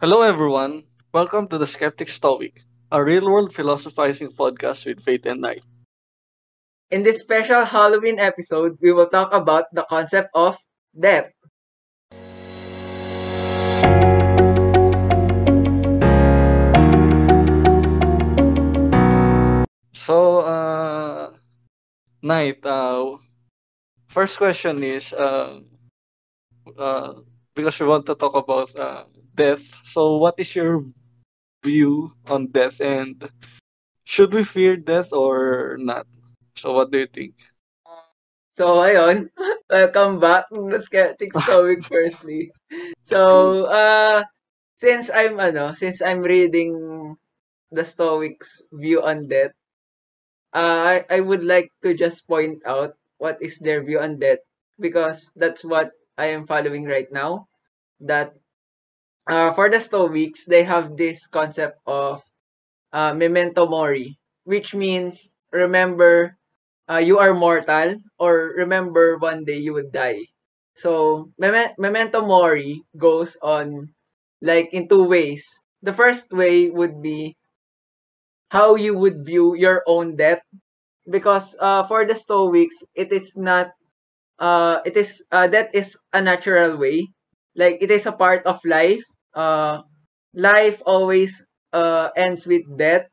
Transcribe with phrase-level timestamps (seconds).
[0.00, 0.84] Hello, everyone.
[1.12, 2.62] Welcome to the Skeptic Stoic,
[2.92, 5.62] a real world philosophizing podcast with Faith and Night.
[6.90, 10.56] In this special Halloween episode, we will talk about the concept of
[10.98, 11.32] death.
[19.94, 21.32] So, uh,
[22.22, 23.16] Night, uh,
[24.08, 25.60] first question is uh,
[26.78, 27.12] uh,
[27.54, 29.04] because we want to talk about uh,
[29.38, 29.62] death.
[29.86, 30.84] So, what is your
[31.64, 33.16] view on death and
[34.04, 36.06] should we fear death or not?
[36.56, 37.34] So, what do you think?
[38.58, 39.30] So, ayun,
[39.70, 42.52] welcome back to the Skeptic Stoic firstly.
[43.04, 44.24] So, uh,
[44.78, 47.16] since I'm, ano, since I'm reading
[47.70, 49.52] the Stoics' view on death,
[50.54, 54.38] uh, I, I would like to just point out what is their view on death
[54.78, 57.48] because that's what I am following right now.
[58.00, 58.34] That
[59.28, 62.22] uh, for the Stoics, they have this concept of
[62.92, 66.36] uh, memento mori, which means remember
[66.90, 70.26] uh, you are mortal or remember one day you would die.
[70.76, 73.94] So mem- memento mori goes on
[74.42, 75.46] like in two ways.
[75.82, 77.36] The first way would be
[78.50, 80.42] how you would view your own death
[81.10, 83.72] because uh, for the stoics it is not
[84.40, 87.06] uh, it is uh, that is a natural way
[87.56, 89.04] like it is a part of life
[89.38, 89.86] uh,
[90.34, 91.38] life always
[91.70, 93.06] uh, ends with death.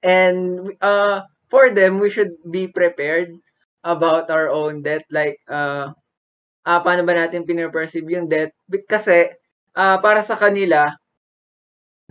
[0.00, 3.36] And uh, for them we should be prepared
[3.84, 5.04] about our own death.
[5.12, 5.92] Like uh,
[6.64, 8.56] uh paano ba natin pinaperceive yung death?
[8.88, 9.28] Kasi
[9.76, 10.88] uh, para sa kanila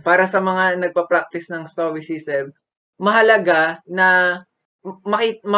[0.02, 2.50] para sa mga nagpa-practice ng stoicism
[2.98, 4.40] mahalaga na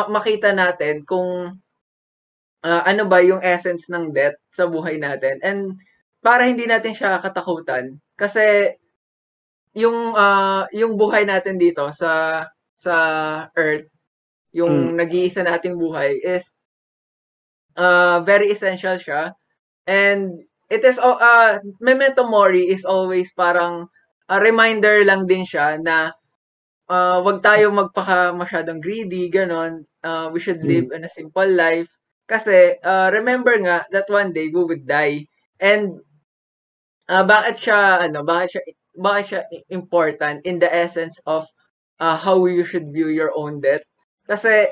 [0.09, 1.59] makita, natin kung
[2.63, 5.43] uh, ano ba yung essence ng death sa buhay natin.
[5.43, 5.61] And
[6.27, 8.75] para hindi natin siya katakutan kasi
[9.79, 12.43] yung uh, yung buhay natin dito sa
[12.75, 12.97] sa
[13.55, 13.87] earth
[14.51, 14.99] yung mm.
[14.99, 16.51] nag-iisa nating buhay is
[17.79, 19.31] uh, very essential siya
[19.87, 23.87] and it is uh, memento mori is always parang
[24.27, 26.11] a reminder lang din siya na
[26.91, 29.87] uh, wag tayo magpaka masyadong greedy, ganon.
[30.03, 30.97] Uh, we should live mm.
[30.97, 31.91] in a simple life.
[32.27, 35.31] Kasi, uh, remember nga that one day we would die.
[35.63, 36.03] And,
[37.09, 38.63] uh, bakit siya, ano, bakit siya,
[38.97, 41.47] bakit siya important in the essence of
[41.99, 43.85] uh, how you should view your own death?
[44.27, 44.71] Kasi,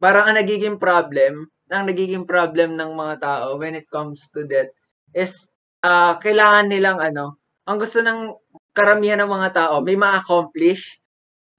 [0.00, 4.70] parang ang nagiging problem, ang nagiging problem ng mga tao when it comes to death
[5.16, 5.34] is,
[5.82, 8.30] uh, kailangan nilang, ano, ang gusto ng
[8.70, 11.00] karamihan ng mga tao may ma-accomplish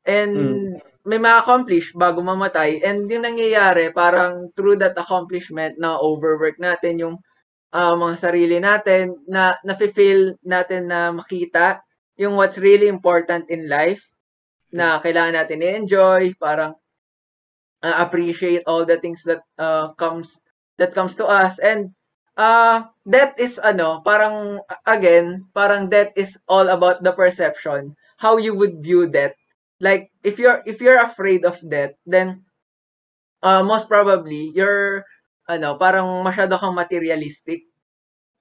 [0.08, 0.74] and mm.
[1.04, 7.16] may ma-accomplish bago mamatay and yung nangyayari parang through that accomplishment na overwork natin yung
[7.74, 11.82] uh, mga sarili natin na na-feel natin na makita
[12.18, 14.04] yung what's really important in life
[14.74, 16.76] na kailangan natin i-enjoy parang
[17.84, 20.40] uh, appreciate all the things that uh, comes
[20.78, 21.94] that comes to us and
[22.38, 28.56] uh, that is ano, parang again, parang that is all about the perception, how you
[28.56, 29.34] would view that.
[29.82, 32.46] Like if you're if you're afraid of death, then
[33.42, 35.04] uh, most probably you're
[35.48, 37.64] ano, parang masyado kang materialistic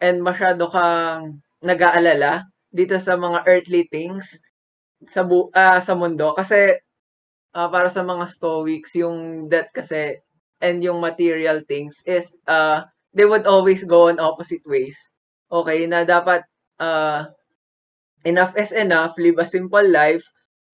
[0.02, 4.36] and masyado kang nag-aalala dito sa mga earthly things
[5.08, 6.78] sa bu- uh, sa mundo kasi
[7.56, 10.18] uh, para sa mga stoics yung death kasi
[10.62, 12.84] and yung material things is uh
[13.16, 14.96] they would always go on opposite ways.
[15.52, 16.42] Okay, na dapat
[16.82, 17.30] uh,
[18.24, 20.24] enough is enough, live a simple life,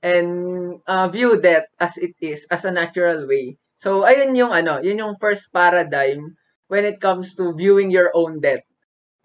[0.02, 3.56] and uh, view that as it is, as a natural way.
[3.82, 6.38] So, ayun yung ano, yun yung first paradigm
[6.70, 8.62] when it comes to viewing your own death.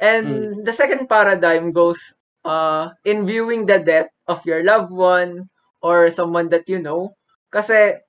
[0.02, 0.66] And mm.
[0.66, 2.02] the second paradigm goes
[2.42, 5.46] uh, in viewing the death of your loved one
[5.86, 7.14] or someone that you know.
[7.54, 8.02] Kasi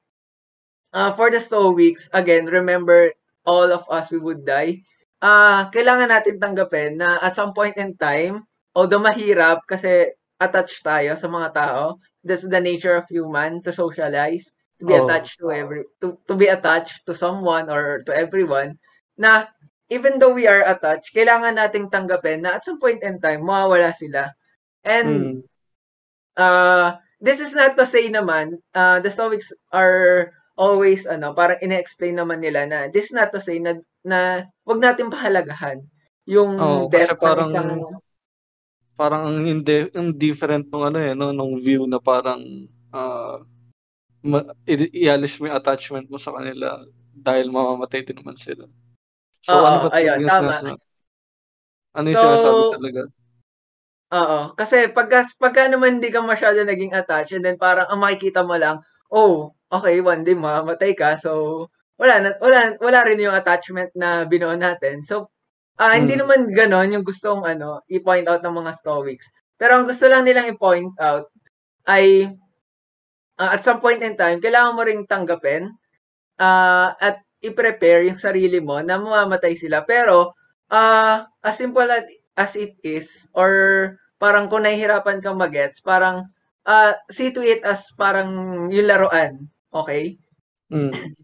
[0.96, 3.12] uh, for the Stoics, again, remember
[3.44, 4.88] all of us we would die
[5.22, 11.18] uh, kailangan natin tanggapin na at some point in time, although mahirap kasi attached tayo
[11.18, 15.06] sa mga tao, that's the nature of human to socialize, to be oh.
[15.06, 18.78] attached to every to, to be attached to someone or to everyone
[19.18, 19.50] na
[19.88, 23.96] even though we are attached, kailangan nating tanggapin na at some point in time mawawala
[23.96, 24.32] sila.
[24.84, 25.36] And mm.
[26.38, 32.18] uh this is not to say naman uh the Stoics are always ano, parang ine-explain
[32.20, 35.82] naman nila na this is not to say na na wag natin pahalagahan
[36.28, 37.70] yung oh, death parang, ng isang
[38.98, 42.42] parang ang indi- indifferent nung ano eh no nung view na parang
[42.92, 43.40] uh,
[44.22, 46.82] ma- i- ialis mo yung attachment mo sa kanila
[47.14, 48.64] dahil mamamatay din naman sila.
[49.42, 50.52] So Oo, ano ba ayun, tama.
[50.58, 50.80] Sinasabi?
[51.96, 53.02] Ano yung so, sinasabi talaga?
[54.08, 58.40] Oo, kasi pagka pagka naman hindi ka masyado naging attached and then parang ang makikita
[58.40, 58.80] mo lang,
[59.12, 61.20] oh, okay, one day mamamatay ka.
[61.20, 61.68] So,
[62.00, 65.04] wala na wala wala rin yung attachment na binuo natin.
[65.04, 65.28] So,
[65.76, 66.20] ah, hindi Mm.
[66.24, 69.28] naman gano'n yung gustong ano, i-point out ng mga Stoics.
[69.60, 71.28] Pero ang gusto lang nilang i-point out
[71.88, 72.32] ay
[73.38, 75.72] ah, at some point in time, kailangan mo ring tanggapin
[76.42, 79.86] ah, at i-prepare yung sarili mo na mamamatay sila.
[79.86, 80.34] Pero,
[80.74, 86.26] ah, as simple as, it is, or parang kung nahihirapan kang magets, parang
[86.66, 89.46] ah, see to it as parang yung laruan.
[89.70, 90.18] Okay?
[90.68, 91.14] Mm.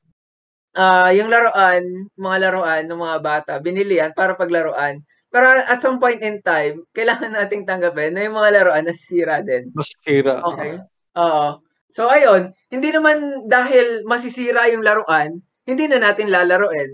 [0.75, 5.03] Ah, yung laruan, mga laruan ng mga bata, binili yan para paglaruan.
[5.31, 9.71] Pero at some point in time, kailangan nating tanggapin na yung mga laruan nasisira din.
[9.75, 10.39] Masira.
[10.47, 10.79] Okay.
[11.19, 11.59] Oo.
[11.95, 15.39] So ayun, hindi naman dahil masisira yung laruan,
[15.69, 16.91] hindi na natin lalaruin,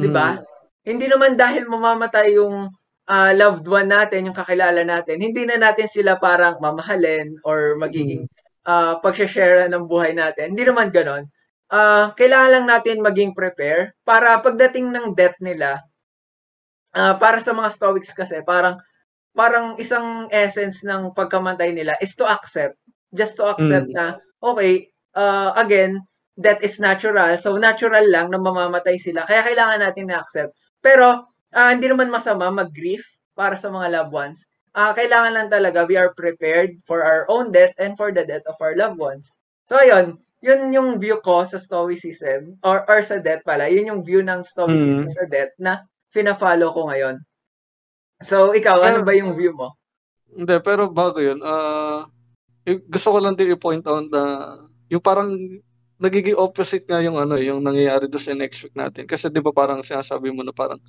[0.00, 0.40] 'di ba?
[0.40, 0.44] Mm.
[0.88, 2.72] Hindi naman dahil mamamatay yung
[3.10, 8.24] ah, loved one natin, yung kakilala natin, hindi na natin sila parang mamahalin or magiging
[8.68, 10.56] ah pag-share ng buhay natin.
[10.56, 11.24] Hindi naman ganoon.
[11.70, 15.84] Ah, kailangan lang natin maging prepare para pagdating ng death nila,
[16.94, 18.78] ah, para sa mga Stoics kasi parang
[19.36, 22.76] parang isang essence ng pagkamatay nila is to accept.
[23.14, 23.96] Just to accept Mm.
[23.96, 24.06] na,
[24.42, 26.00] okay, uh, again,
[26.40, 27.36] that is natural.
[27.36, 29.28] So, natural lang na mamamatay sila.
[29.28, 30.56] Kaya kailangan natin na-accept.
[30.80, 33.04] Pero, ah, hindi naman masama mag-grief
[33.36, 34.38] para sa mga loved ones.
[34.72, 38.44] Ah, kailangan lang talaga we are prepared for our own death and for the death
[38.48, 39.36] of our loved ones.
[39.68, 40.18] So, ayun.
[40.40, 43.68] Yun yung view ko sa Stoicism or, or sa death pala.
[43.68, 45.12] Yun yung view ng Stoicism Mm.
[45.12, 45.84] sa death na
[46.16, 47.20] fina-follow ko ngayon.
[48.24, 49.76] So, ikaw, ano ba yung view mo?
[50.32, 52.06] Hindi, pero bago yun, y-
[52.64, 54.22] gusto ko lang din i-point out na
[54.92, 55.32] yung parang
[56.00, 59.04] nagiging opposite nga yung ano, yung nangyayari doon sa next week natin.
[59.04, 60.80] Kasi 'di ba parang sinasabi mo na parang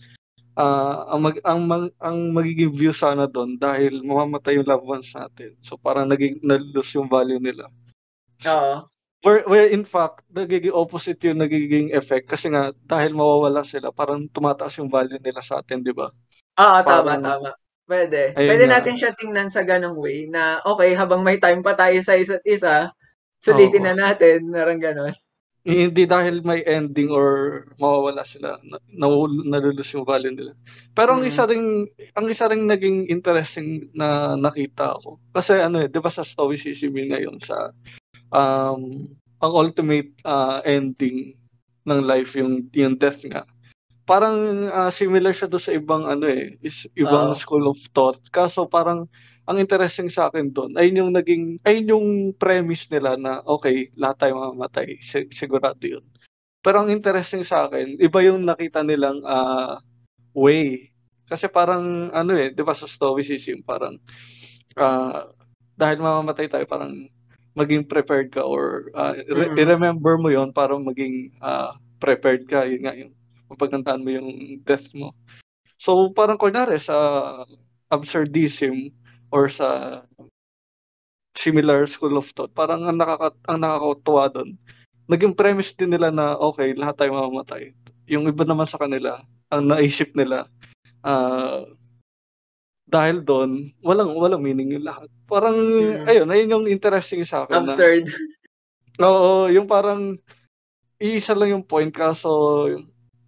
[0.56, 5.12] ah, ang mag, ang mag- ang magiging view sana doon dahil mamamatay yung loved ones
[5.12, 5.56] natin.
[5.64, 7.68] So parang naging na-lose yung value nila.
[8.48, 8.88] Oo.
[9.22, 14.26] Where, where in fact, nagiging opposite yung nagiging effect kasi nga dahil mawawala sila, parang
[14.34, 16.10] tumataas yung value nila sa atin, 'di ba?
[16.58, 17.54] Oo, tama, tama.
[17.92, 18.32] Pwede.
[18.40, 18.74] Ayun Pwede nga.
[18.80, 22.40] natin siya tingnan sa ganong way na, okay, habang may time pa tayo sa isa't
[22.48, 22.88] isa,
[23.44, 23.88] sulitin Oo.
[23.92, 25.12] na natin, narang ganon.
[25.62, 28.80] Hindi dahil may ending or mawawala sila, na,
[29.46, 30.56] nalulus yung value nila.
[30.98, 31.30] Pero ang Mm.
[31.30, 31.66] isa ring
[32.18, 35.22] ang isa ring naging interesting na nakita ko.
[35.36, 37.70] Kasi ano eh, 'di ba sa stoicism yun ngayon sa
[38.34, 39.06] um
[39.42, 41.38] ang ultimate ah, ending
[41.86, 43.46] ng life yung yung death nga.
[44.12, 47.40] Parang ah, similar siya do sa ibang ano eh, is ibang Oo.
[47.40, 48.20] school of thought.
[48.28, 49.08] Kaso parang
[49.48, 54.28] ang interesting sa akin doon ay yung naging ay yung premise nila na okay, lahat
[54.28, 55.00] tayo mamamatay.
[55.00, 56.04] Si- sigurado 'yun.
[56.60, 59.80] Pero ang interesting sa akin, iba yung nakita nilang ah,
[60.36, 60.92] way.
[61.32, 63.96] Kasi parang ano eh, 'di ba sa stoicism parang
[64.76, 65.32] ah,
[65.80, 67.08] dahil mamamatay tayo parang
[67.56, 69.60] maging prepared ka or ah, re- Mm.
[69.60, 72.68] i-remember mo 'yon para maging ah, prepared ka.
[72.68, 73.16] Yun nga yung
[73.52, 74.30] mapagkantaan mo yung
[74.64, 75.12] death mo.
[75.76, 76.96] So parang kunyari sa
[77.92, 78.96] absurdism
[79.36, 80.02] or sa
[81.36, 84.50] similar school of thought, parang ang nakaka ang nakakatuwa doon.
[85.12, 87.76] Naging premise din nila na okay, lahat tayo mamamatay.
[88.08, 90.48] Yung iba naman sa kanila, ang naisip nila
[91.04, 91.66] ah
[92.92, 95.08] dahil doon, walang walang meaning yung lahat.
[95.24, 96.12] Parang Mm.
[96.12, 98.12] ayun, ayun yung interesting sa akin na Absurd.
[99.08, 100.20] Oo, yung parang
[101.00, 102.30] iisa lang yung point kaso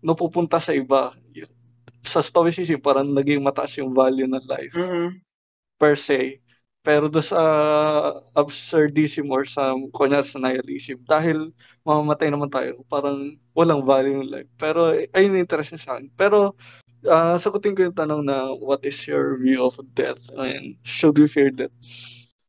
[0.03, 1.15] napupunta sa iba.
[2.03, 5.24] Sa stoicism parang naging mataas yung value ng life Mm-mm.
[5.79, 6.43] per se.
[6.83, 7.39] Pero do sa
[8.36, 11.55] absurdism or sa kunyari sa nihilism, dahil
[11.88, 14.51] mamamatay naman tayo, parang walang value ng life.
[14.60, 16.12] Pero ayun yung interesting sa akin.
[16.19, 16.60] Pero
[17.07, 21.24] ah, sagutin ko yung tanong na what is your view of death and should we
[21.31, 21.72] fear death?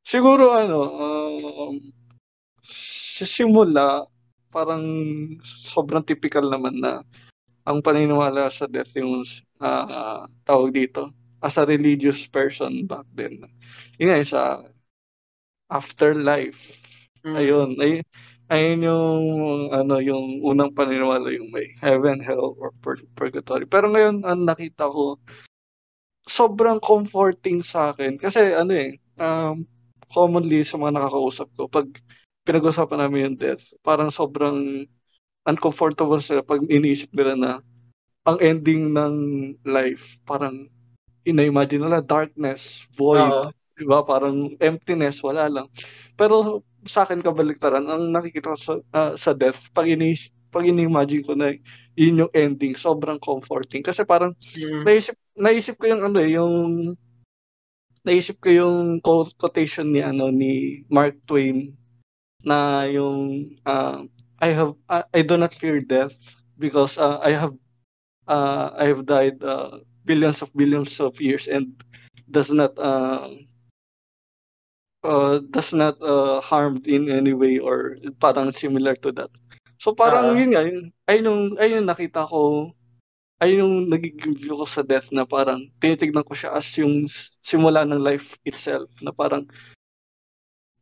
[0.02, 1.74] Siguro ano, um,
[3.14, 4.04] sa simula,
[4.50, 4.82] parang
[5.42, 7.06] sobrang typical naman na
[7.64, 9.24] ang paniniwala sa death yung
[9.60, 11.12] ah, tawag dito
[11.44, 13.44] as a religious person back then.
[14.00, 14.42] Yun nga, sa
[15.68, 16.60] afterlife.
[17.24, 17.34] Mm.
[17.36, 17.92] Ayun, ay,
[18.52, 19.24] ayun yung
[19.72, 23.64] ano yung unang paniniwala yung may heaven, hell or pur- purgatory.
[23.64, 25.16] Pero ngayon ang nakita ko
[26.24, 29.64] sobrang comforting sa akin kasi ano eh um,
[30.08, 31.88] commonly sa mga nakakausap ko pag
[32.44, 34.84] pinag-usapan namin yung death, parang sobrang
[35.44, 37.52] uncomfortable sila pag iniisip nila na
[38.24, 39.14] ang ending ng
[39.68, 40.68] life parang
[41.24, 43.48] ina-imagine nila darkness, void, Oo.
[43.76, 44.04] di ba?
[44.04, 45.66] Parang emptiness, wala lang.
[46.20, 50.14] Pero sa akin kabaliktaran, ang nakikita ko sa, ah, sa death, pag, ini
[50.52, 51.56] pag ini-imagine ko na
[51.96, 53.80] yun yung ending, sobrang comforting.
[53.80, 54.84] Kasi parang Mm.
[54.84, 56.54] naisip, naisip ko yung ano eh, yung
[58.04, 59.00] naisip ko yung
[59.40, 61.72] quotation ni ano ni Mark Twain
[62.44, 64.04] na yung uh,
[64.40, 66.14] I have I, I do not fear death
[66.58, 67.54] because uh, I have
[68.26, 71.74] uh, I have died uh, billions of billions of years and
[72.30, 73.28] does not uh,
[75.04, 79.30] uh, does not uh, harm in any way or parang similar to that.
[79.78, 82.72] So parang uh, yun nga, yun, ayun yung, ayun yung nakita ko
[83.42, 87.10] ay yung nagiging view ko sa death na parang tinitignan ko siya as yung
[87.44, 89.44] simula ng life itself na parang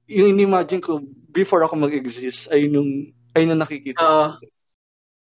[0.07, 1.01] yung in-imagine ko
[1.33, 4.29] before ako mag-exist ay yung ay yung nakikita uh,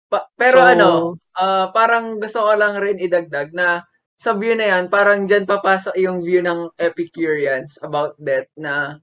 [0.09, 0.89] pa- pero so, ano
[1.37, 3.83] uh, parang gusto ko lang rin idagdag na
[4.17, 8.97] sa view na yan parang diyan papasok yung view ng Epicureans about death na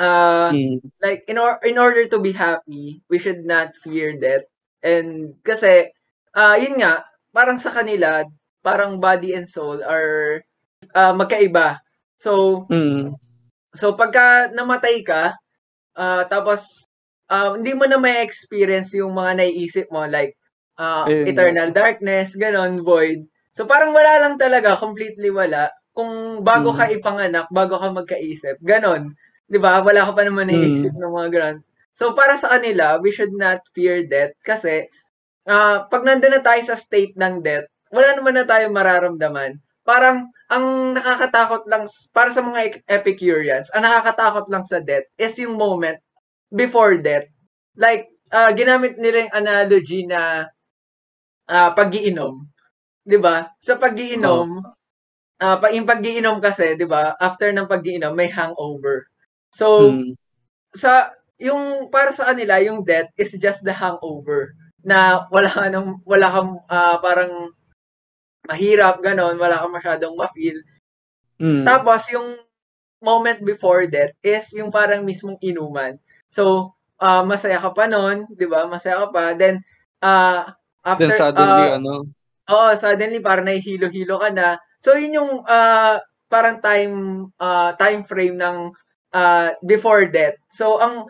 [0.00, 0.80] uh, hmm.
[1.04, 4.48] like in, or- in order to be happy we should not fear death
[4.80, 5.92] and kasi
[6.38, 7.02] uh, yun nga,
[7.34, 8.22] parang sa kanila,
[8.62, 10.42] parang body and soul are
[10.94, 11.82] uh, magkaiba.
[12.22, 13.14] So, mm.
[13.74, 15.38] so pagka namatay ka,
[15.94, 16.87] uh, tapos
[17.28, 20.34] uh, hindi mo na may experience yung mga naiisip mo like
[20.80, 23.24] uh, eternal darkness, ganon, void.
[23.52, 25.68] So parang wala lang talaga, completely wala.
[25.92, 26.76] Kung bago mm.
[26.78, 29.12] ka ipanganak, bago ka magkaisip, ganon.
[29.50, 29.82] 'Di ba?
[29.82, 31.00] Wala ka pa naman naiisip mm.
[31.00, 31.58] ng mga ganon.
[31.98, 34.86] So para sa kanila, we should not fear death kasi
[35.50, 39.58] uh, pag nandun na tayo sa state ng death, wala naman na tayo mararamdaman.
[39.82, 45.58] Parang ang nakakatakot lang para sa mga Epicureans, ang nakakatakot lang sa death is yung
[45.58, 45.98] moment
[46.52, 47.28] before death.
[47.78, 50.48] Like uh, ginamit nila yung analogy na
[51.48, 52.48] uh, pag-iinom.
[53.08, 53.48] 'Di ba?
[53.62, 55.44] Sa pag-iinom, oh.
[55.44, 57.16] uh, yung pag-iinom kasi, 'di ba?
[57.16, 59.08] After ng pag-iinom may hangover.
[59.54, 60.12] So hmm.
[60.76, 64.52] sa yung para sa kanila, yung death is just the hangover
[64.82, 67.54] na wala ka nang, wala kang uh, parang
[68.48, 70.58] mahirap, ganon, wala kang masyadong ma-feel.
[71.38, 71.62] Mm.
[71.68, 72.40] Tapos, yung
[72.98, 76.00] moment before that is yung parang mismong inuman.
[76.28, 78.68] So, uh, masaya ka pa noon, di ba?
[78.68, 79.24] Masaya ka pa.
[79.36, 79.64] Then,
[80.00, 80.52] uh,
[80.84, 81.08] after...
[81.08, 81.94] Then suddenly, uh, ano?
[82.48, 84.56] Oo, suddenly, parang nahihilo-hilo ka na.
[84.80, 88.72] So, yun yung uh, parang time uh, time frame ng
[89.16, 90.36] uh, before that.
[90.52, 91.08] So, ang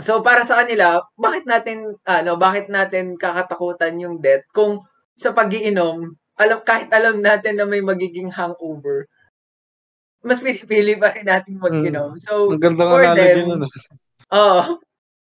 [0.00, 4.80] So para sa kanila, bakit natin ano, bakit natin kakatakutan yung death kung
[5.20, 9.04] sa pagiinom, alam kahit alam natin na may magiging hangover,
[10.22, 12.14] mas pinipili pa rin natin mag-inom.
[12.14, 12.22] Hmm.
[12.22, 13.66] So Maganda for them,
[14.30, 14.62] oh,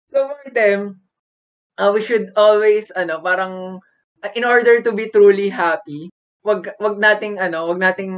[0.09, 1.01] so for them,
[1.81, 3.81] uh, we should always ano, parang
[4.37, 6.13] in order to be truly happy,
[6.45, 8.13] wag wag nating ano, wag nating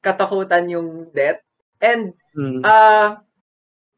[0.00, 1.40] katakutan yung death.
[1.78, 2.64] And hmm.
[2.64, 3.20] uh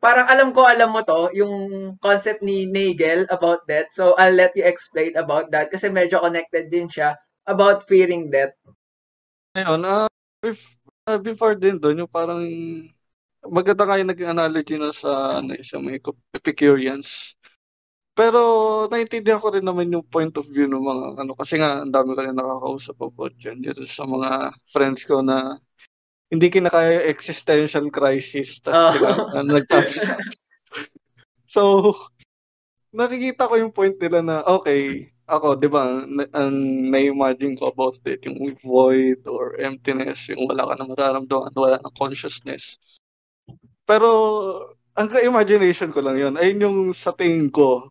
[0.01, 1.55] parang alam ko, alam mo to, yung
[2.01, 3.93] concept ni Nagel about death.
[3.93, 8.57] So, I'll let you explain about that kasi medyo connected din siya about fearing death.
[9.55, 10.09] Ayun, uh,
[11.05, 12.45] before, before din doon, yung parang
[13.49, 15.99] maganda kayo naging analogy na sa ano, sa may
[16.37, 17.35] Epicureans.
[18.13, 18.41] Pero
[18.93, 22.13] naiintindihan ko rin naman yung point of view ng mga ano kasi nga ang dami
[22.13, 25.57] ko rin nakakausap about dyan dito sa mga friends ko na
[26.29, 28.93] hindi kinakaya existential crisis tas oh.
[28.93, 29.95] kailangan nagtapos.
[31.55, 31.63] so
[32.93, 36.03] nakikita ko yung point nila na okay, ako, 'di ba,
[36.35, 36.57] ang
[36.91, 41.91] na-imagine ko about it, yung void or emptiness, yung wala ka na mararamdaman, wala na
[41.95, 42.77] consciousness.
[43.87, 44.11] Pero
[44.99, 46.35] ang imagination ko lang 'yon.
[46.35, 47.89] Ayun yung sa tingin ko.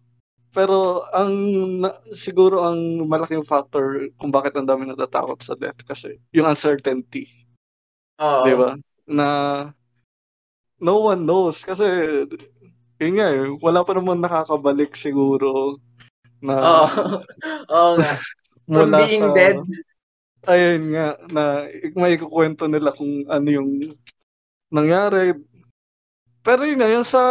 [0.51, 1.31] Pero ang
[1.79, 7.29] na, siguro ang malaking factor kung bakit ang dami natatakot sa death kasi yung uncertainty
[8.19, 8.43] Oo.
[8.45, 8.71] Di ba?
[9.07, 9.27] Na
[10.79, 11.85] no one knows kasi
[12.99, 15.79] yun nga eh, wala pa naman nakakabalik siguro
[16.43, 16.85] na Oo.
[17.75, 18.13] Oo nga.
[18.69, 19.57] From being sa, dead.
[20.47, 21.43] Ayun nga, na
[21.97, 23.97] may kukwento nila kung ano yung
[24.71, 25.35] nangyari.
[26.45, 27.23] Pero yun nga, yung sa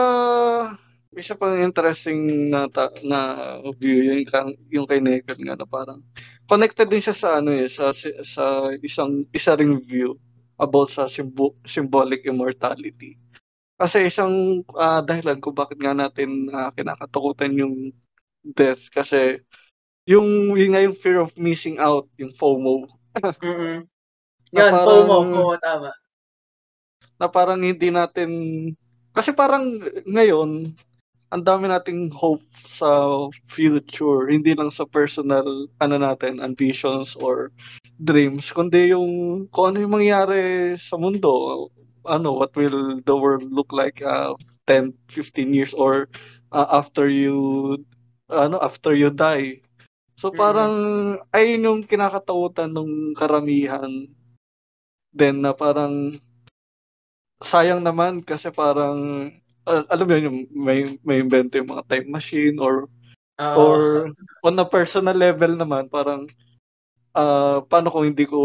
[1.16, 3.18] isa pang interesting na ta, na
[3.80, 4.22] view yung
[4.68, 6.04] yung kay Naked nga na parang
[6.46, 7.90] connected din siya sa ano eh sa
[8.22, 10.14] sa isang isa ring view
[10.60, 13.16] about sa symbo- symbolic immortality.
[13.78, 17.94] Kasi isang uh, dahilan kung bakit nga natin uh, kinakatakutan yung
[18.44, 19.42] death kasi
[20.08, 22.88] yung yung nga yung fear of missing out, yung FOMO.
[23.44, 23.84] mm
[24.56, 25.90] Yan, parang, FOMO, FOMO tama.
[27.20, 28.30] Na parang hindi natin
[29.12, 30.72] kasi parang ngayon
[31.28, 32.88] ang dami nating hope sa
[33.52, 37.52] future, hindi lang sa personal ano natin, ambitions or
[38.00, 41.68] dreams, kundi yung kung ano yung mangyari sa mundo.
[42.08, 44.32] Ano, what will the world look like uh,
[44.64, 46.08] 10, 15 years or
[46.48, 47.76] uh, after you
[48.28, 49.64] ano, after you die.
[50.18, 50.74] So parang
[51.18, 51.34] mm-hmm.
[51.34, 53.90] ayun yung kinakatakutan ng karamihan
[55.14, 56.18] din na parang
[57.42, 59.30] sayang naman kasi parang
[59.62, 62.90] uh, alam mo yun, yung may may invento yung mga time machine or
[63.38, 63.54] Oo.
[63.54, 63.80] or
[64.42, 66.26] on a personal level naman parang
[67.14, 68.38] uh, paano kung hindi ko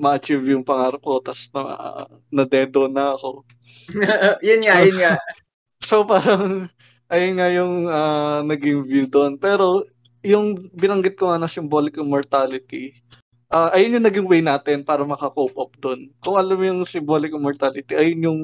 [0.00, 1.62] ma-achieve yung pangarap ko tapos na
[2.32, 3.44] na dedo na ako.
[4.48, 5.14] yun nga, yun nga.
[5.84, 6.72] So parang
[7.10, 9.36] ayun nga yung uh, naging view doon.
[9.36, 9.84] Pero
[10.24, 12.96] yung binanggit ko nga na symbolic immortality,
[13.52, 16.08] uh, ayun yung naging way natin para makakope up doon.
[16.24, 18.40] Kung alam mo yung symbolic immortality, ayun yung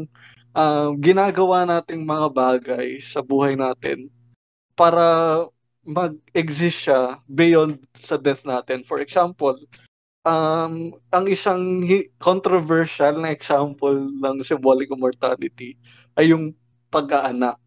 [0.54, 4.10] uh, ginagawa nating mga bagay sa buhay natin
[4.76, 5.44] para
[5.84, 8.84] mag-exist siya beyond sa death natin.
[8.84, 9.56] For example,
[10.24, 11.84] um, ang isang
[12.20, 15.76] controversial na example ng symbolic immortality
[16.16, 16.52] ay yung
[16.92, 17.58] pag-aanak.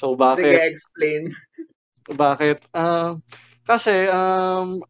[0.00, 0.56] So bakit?
[0.56, 1.22] Sige, explain.
[2.24, 2.64] Bakit?
[2.72, 3.20] Uh,
[3.68, 4.80] kasi um,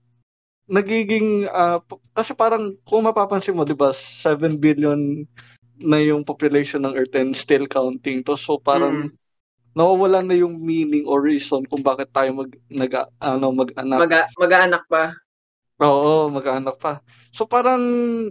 [0.70, 1.82] nagiging uh,
[2.14, 5.26] kasi parang kung mapapansin mo 'di ba 7 billion
[5.82, 9.12] na yung population ng Earth and still counting to so parang mm.
[9.74, 14.82] nawawala na yung meaning or reason kung bakit tayo mag nag ano mag-anak mag mag-anak
[14.86, 15.18] pa
[15.82, 17.02] oo mag-anak pa
[17.34, 17.82] so parang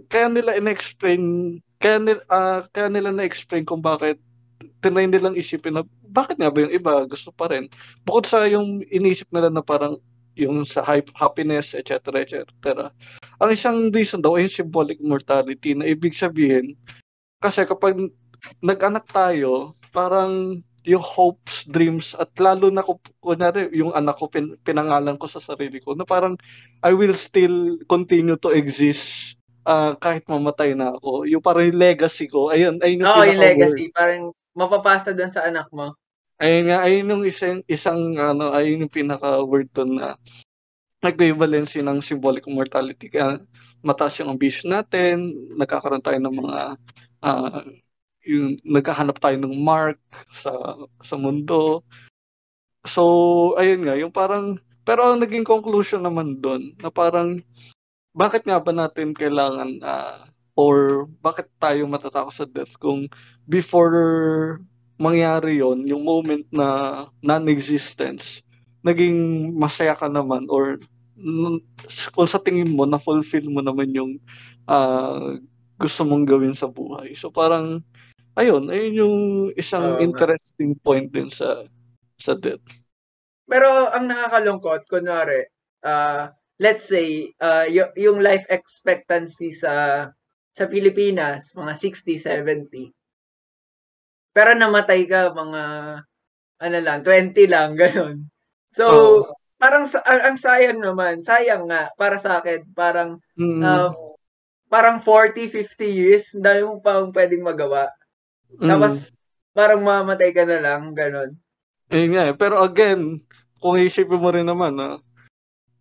[0.08, 4.16] kaya nila in-explain kaya nila uh, kaya nila na-explain kung bakit
[4.80, 7.68] tinry nilang isipin na bakit nga ba yung iba gusto pa rin
[8.04, 10.00] bukod sa yung inisip nila na parang
[10.38, 10.80] yung sa
[11.16, 12.88] happiness, etc., etc.
[13.40, 16.76] Ang isang reason daw ay yung symbolic mortality na ibig sabihin,
[17.44, 17.96] kasi kapag
[18.64, 24.56] nag-anak tayo, parang yung hopes, dreams, at lalo na ko, kunyari, yung anak ko, pin,
[24.64, 26.40] pinangalan ko sa sarili ko, na parang
[26.80, 29.36] I will still continue to exist
[29.68, 31.28] uh, kahit mamatay na ako.
[31.28, 35.46] Yung parang yung legacy ko, ayun, ayun yung Oo, yung legacy, parang mapapasa doon sa
[35.46, 35.94] anak mo.
[36.40, 40.16] Ayun nga, ayun yung isang, isang ano, ayun yung pinaka-word doon na
[41.04, 43.12] equivalency ng symbolic mortality.
[43.12, 43.40] Kaya
[43.84, 46.60] mataas yung ambition natin, nagkakaroon tayo ng mga,
[47.24, 47.60] uh,
[48.24, 50.00] yung naghahanap tayo ng mark
[50.44, 50.52] sa
[51.00, 51.84] sa mundo.
[52.88, 53.04] So,
[53.60, 57.40] ayun nga, yung parang, pero ang naging conclusion naman doon, na parang,
[58.16, 63.06] bakit nga ba natin kailangan, uh, or bakit tayo matatakot sa death kung
[63.46, 64.58] before
[65.00, 68.44] mangyari yon yung moment na non-existence,
[68.84, 70.76] naging masaya ka naman or
[72.16, 74.16] kung sa tingin mo, na-fulfill mo naman yung
[74.68, 75.36] uh,
[75.80, 77.12] gusto mong gawin sa buhay.
[77.16, 77.84] So parang,
[78.36, 79.18] ayun, ayun yung
[79.56, 81.64] isang uh, interesting point din sa
[82.20, 82.64] sa death.
[83.48, 85.48] Pero ang nakakalungkot, kunwari,
[85.84, 90.06] uh, let's say, uh, y- yung life expectancy sa
[90.50, 92.90] sa Pilipinas, mga 60, 70,
[94.30, 95.62] pero namatay ka mga
[96.60, 98.28] ano lang, 20 lang, ganun.
[98.70, 99.18] So, oh.
[99.58, 103.62] parang ang, ang sayang naman, sayang nga para sa akin, parang mm.
[103.64, 103.90] uh,
[104.70, 107.90] parang 40, 50 years, dahil mo pa pwedeng magawa.
[108.54, 108.68] Mm.
[108.70, 109.10] Tapos
[109.50, 111.34] parang mamatay ka na lang, ganun.
[111.90, 113.18] Eh nga, pero again,
[113.58, 115.02] kung isipin mo rin naman, ah,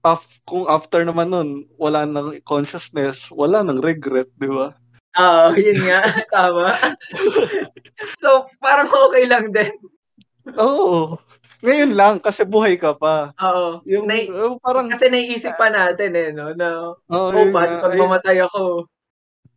[0.04, 4.72] af, kung after naman nun, wala nang consciousness, wala nang regret, di ba?
[5.20, 6.02] Oo, yun nga.
[6.34, 6.78] Tama.
[8.16, 9.74] so, parang okay lang din.
[10.56, 11.20] Oo.
[11.60, 13.36] Ngayon lang, kasi buhay ka pa.
[13.44, 13.84] Oo.
[13.84, 16.56] Yung, Nai- uh, parang, kasi naiisip pa natin eh, no?
[16.56, 18.88] Na, oh, oh paano pag mamatay ako?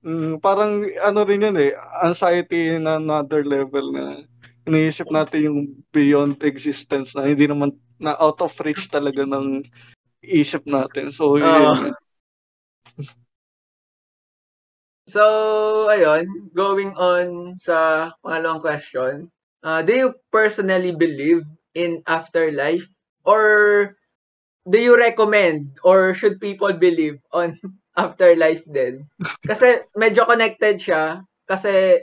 [0.02, 4.26] Mm, parang ano rin yun eh, anxiety na another level na
[4.66, 5.61] iniisip natin yung
[5.94, 7.70] beyond existence na hindi naman
[8.02, 9.62] na out of reach talaga ng
[10.22, 11.11] isip natin.
[11.11, 11.37] So.
[11.37, 11.92] Uh,
[15.12, 19.14] So, ayun, going on sa pangalawang question.
[19.61, 21.44] Uh, do you personally believe
[21.76, 22.88] in afterlife?
[23.26, 23.42] Or
[24.64, 27.58] do you recommend or should people believe on
[28.00, 29.04] afterlife din?
[29.44, 31.20] Kasi medyo connected siya.
[31.44, 32.00] Kasi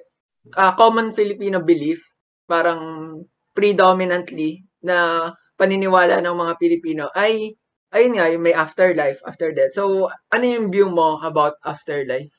[0.53, 2.03] uh, common Filipino belief,
[2.45, 3.15] parang
[3.57, 7.57] predominantly na paniniwala ng mga Pilipino ay
[7.93, 9.73] ayun nga, yung may afterlife, after death.
[9.73, 12.31] So, ano yung view mo about afterlife?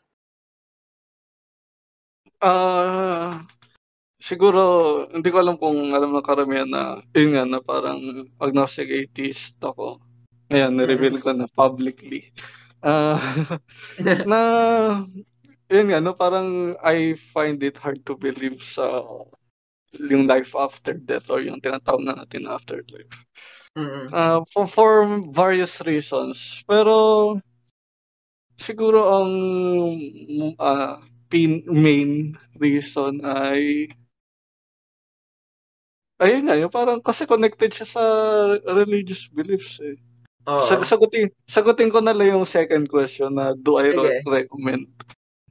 [2.41, 3.45] Ah,
[4.21, 4.61] siguro
[5.13, 8.01] hindi ko alam kung alam ng karamihan na yun nga na parang
[8.41, 10.01] agnostic atheist ako.
[10.49, 12.33] Ngayon, ni-reveal ko na publicly.
[12.81, 13.21] Ah,
[14.31, 14.41] na
[15.69, 19.05] yun nga no, parang I find it hard to believe sa
[19.95, 23.11] yung life after death or yung tinatawag na natin afterlife.
[23.79, 24.11] Mm.
[24.13, 24.91] Uh, for, for
[25.31, 26.63] various reasons.
[26.67, 27.39] Pero
[28.59, 29.33] siguro ang
[30.59, 30.99] uh,
[31.31, 33.89] pin main reason ay
[36.21, 38.05] ayun nga, yung parang kasi connected siya sa
[38.67, 39.97] religious beliefs eh.
[40.51, 40.67] Oo.
[40.67, 44.27] Sag- sagutin, sagutin ko na lang yung second question na do I Sige.
[44.27, 44.91] recommend?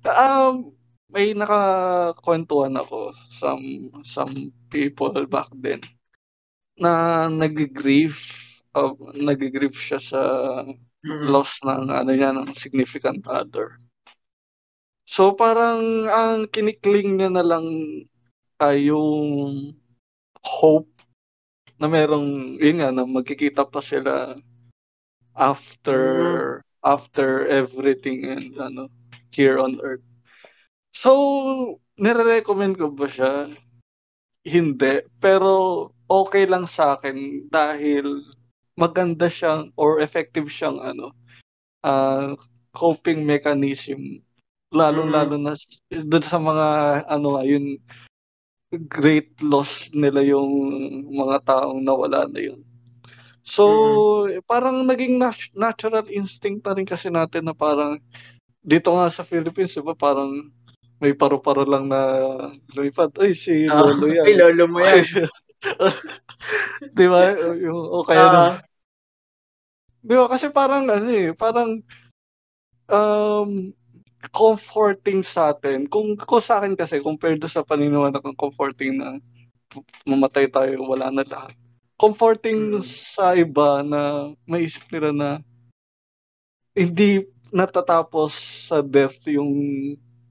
[0.03, 0.75] Um,
[1.09, 5.81] may nakakwentuhan ako some some people back then
[6.79, 8.19] na nag-grieve
[8.73, 10.21] uh, nag-grieve siya sa
[10.99, 11.31] Mm.
[11.31, 13.79] loss ng ano niya ng significant other.
[15.07, 17.65] So parang ang kinikling niya na lang
[18.59, 19.71] ay yung
[20.43, 20.91] hope
[21.79, 24.35] na merong yun nga na magkikita pa sila
[25.39, 28.91] after after everything and ano
[29.31, 30.03] here on earth.
[30.91, 33.55] So nire-recommend ko ba siya?
[34.43, 38.25] Hindi, pero okay lang sa akin dahil
[38.75, 41.13] maganda siyang or effective siyang ano
[41.85, 42.33] uh,
[42.73, 44.19] coping mechanism
[44.69, 45.57] lalo-lalo na
[45.89, 46.67] doon sa mga
[47.09, 47.77] ano yung
[48.85, 50.49] great loss nila yung
[51.09, 52.61] mga taong nawala na yun.
[53.41, 53.65] So,
[54.29, 54.45] Mm.
[54.45, 57.97] parang naging nat- natural instinct na rin kasi natin na parang
[58.61, 60.53] dito nga sa Philippines, di ba, parang
[61.01, 62.01] may paru-paro lang na
[62.77, 63.09] lumipad.
[63.17, 64.25] Ay, si Ah, Lolo yan.
[64.29, 65.01] ay, lolo mo yan.
[66.97, 67.35] di ba?
[67.59, 68.33] Yung, o kaya Ah.
[68.33, 68.61] na-
[69.99, 70.31] Di ba?
[70.31, 71.83] Kasi parang ano eh, parang
[72.87, 73.75] um,
[74.31, 75.87] comforting sa atin.
[75.91, 79.19] Kung, kung sa akin kasi, compared sa paniniwala kong comforting na
[80.07, 81.51] mamatay tayo, wala na lahat.
[81.99, 82.83] Comforting Mm.
[83.11, 85.29] sa iba na maisip nila na
[86.71, 88.31] hindi natatapos
[88.71, 89.51] sa death yung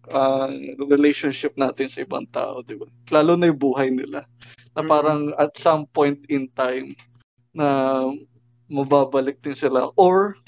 [0.08, 0.48] uh,
[0.80, 2.88] relationship natin sa ibang tao, di ba?
[3.12, 4.24] Lalo na yung buhay nila.
[4.78, 6.94] Na parang at some point in time
[7.50, 7.98] na
[8.70, 10.38] mababalik din sila or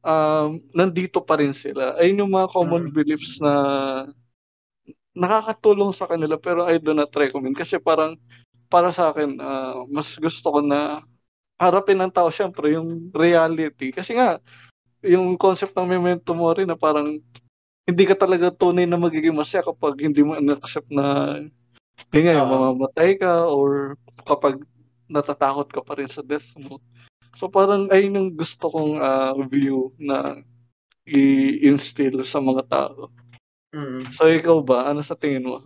[0.00, 1.92] um, nandito pa rin sila.
[2.00, 2.94] Ayun yung mga common Mm.
[2.94, 3.52] beliefs na
[5.14, 8.18] nakakatulong sa kanila pero I do not recommend kasi parang
[8.66, 11.06] para sa akin uh, mas gusto ko na
[11.54, 14.42] harapin ng tao syempre yung reality kasi nga
[15.06, 17.22] yung concept ng memento mori na parang
[17.86, 21.38] hindi ka talaga tunay na magiging masaya kapag hindi mo accept na
[22.10, 22.54] hindi nga, yung Oo.
[22.54, 24.62] mamamatay ka or kapag
[25.10, 26.80] natatakot ka pa rin sa death mo.
[27.38, 30.38] So parang ayun yung gusto kong ah, view na
[31.04, 33.12] i-instill sa mga tao.
[33.74, 34.14] Mm.
[34.14, 34.88] So ikaw ba?
[34.88, 35.60] Ano sa tingin mo?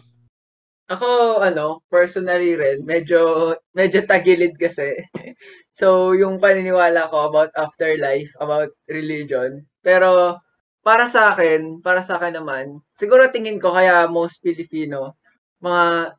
[0.88, 4.97] Ako, ano, personally rin, medyo, medyo tagilid kasi.
[5.79, 9.69] so, yung paniniwala ko about afterlife, about religion.
[9.85, 10.41] Pero,
[10.81, 15.21] para sa akin, para sa akin naman, siguro tingin ko kaya most Filipino,
[15.61, 16.17] mga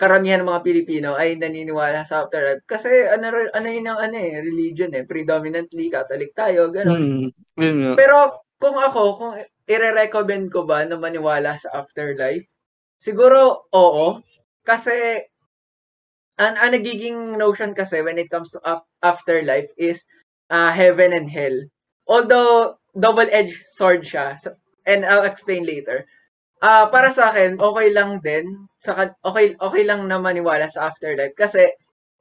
[0.00, 2.62] karamihan ng mga Pilipino ay naniniwala sa afterlife.
[2.70, 5.04] Kasi ano, ano yun ang ano eh, religion eh.
[5.06, 7.00] Predominantly, Catholic tayo, yun nga.
[7.98, 8.16] Pero
[8.62, 9.32] kung ako, kung
[9.68, 12.46] i-recommend ko ba na maniwala sa afterlife,
[13.00, 14.20] siguro oo.
[14.64, 14.94] Kasi
[16.38, 20.06] ang, ang nagiging notion kasi when it comes to af- afterlife is
[20.50, 21.54] uh, heaven and hell.
[22.06, 24.56] Although double-edged sword siya, so-
[24.86, 26.06] and I'll explain later.
[26.58, 28.46] Ah, para sa akin, okay lang din.
[28.82, 31.34] Sa, okay, okay lang na maniwala sa afterlife.
[31.38, 31.70] Kasi,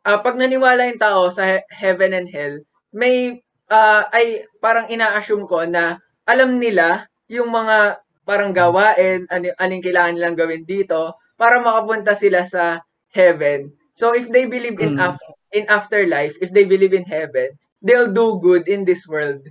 [0.05, 2.53] ah, pag naniwala yung tao sa he- heaven and hell,
[2.93, 3.41] may,
[3.73, 5.97] ah, ay parang ina-assume ko na
[6.29, 7.97] alam nila yung mga
[8.27, 12.83] parang gawain, ano, anong kailangan nilang gawin dito, para makapunta sila sa
[13.15, 13.71] heaven.
[13.97, 15.01] So, if they believe in, Mm.
[15.01, 19.41] af- in afterlife, if they believe in heaven, they'll do good in this world.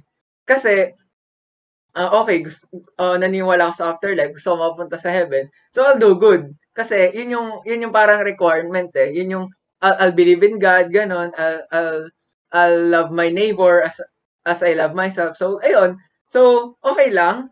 [0.46, 0.92] Kasi,
[1.96, 2.68] ah okay, gusto,
[3.00, 6.52] ah, naniniwala ako sa afterlife, gusto ko mapunta sa heaven, so I'll do good.
[6.76, 9.08] Kasi yun yung yun yung parang requirement eh.
[9.16, 9.46] Yun yung
[9.80, 11.32] I'll, I'll believe in God, ganon.
[11.40, 12.02] I'll, I'll
[12.52, 13.96] I'll love my neighbor as
[14.44, 15.40] as I love myself.
[15.40, 15.96] So ayun.
[16.28, 17.48] So okay lang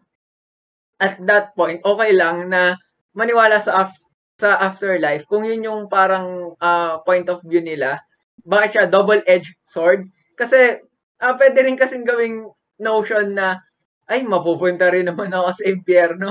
[1.00, 2.76] at that point, okay lang na
[3.16, 4.04] maniwala sa af-
[4.38, 7.98] sa afterlife kung yun yung parang ah, point of view nila.
[8.44, 10.04] Bakit siya double-edged sword?
[10.36, 10.84] Kasi
[11.22, 13.62] ah, pwede rin kasing gawing notion na
[14.10, 16.30] ay, mapupunta rin naman ako sa impyerno.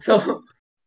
[0.00, 0.18] So,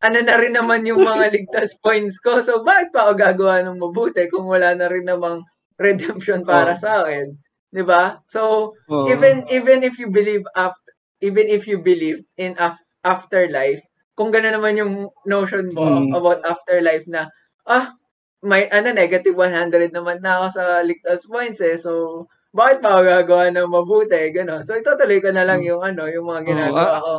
[0.02, 2.40] ano na rin naman yung mga ligtas points ko.
[2.44, 5.42] So, bakit pa ako gagawa ng mabuti kung wala na rin namang
[5.80, 6.80] redemption para Oh.
[6.80, 7.34] sa akin?
[7.72, 8.20] 'Di ba?
[8.30, 9.08] So, Oo.
[9.08, 13.82] even even if you believe after even if you believe in af- afterlife,
[14.18, 14.94] kung gano'n naman yung
[15.26, 16.12] notion mo Mm.
[16.12, 17.30] about afterlife na
[17.70, 17.94] ah,
[18.42, 21.78] may ano negative 100 naman na ako sa ligtas points eh.
[21.78, 24.20] So, bakit pa ako gagawa ng mabuti?
[24.28, 24.62] Ganon.
[24.62, 27.12] So, itutuloy ko na lang yung ano, yung mga ginagawa ah, ko.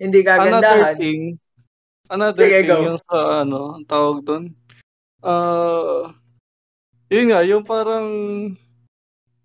[0.00, 0.96] Hindi another kagandahan.
[0.96, 1.22] thing,
[2.08, 2.86] another Sige, thing go.
[2.88, 4.44] yung sa ano, ang tawag doon.
[5.20, 6.16] Ah,
[7.12, 8.08] yun nga, yung parang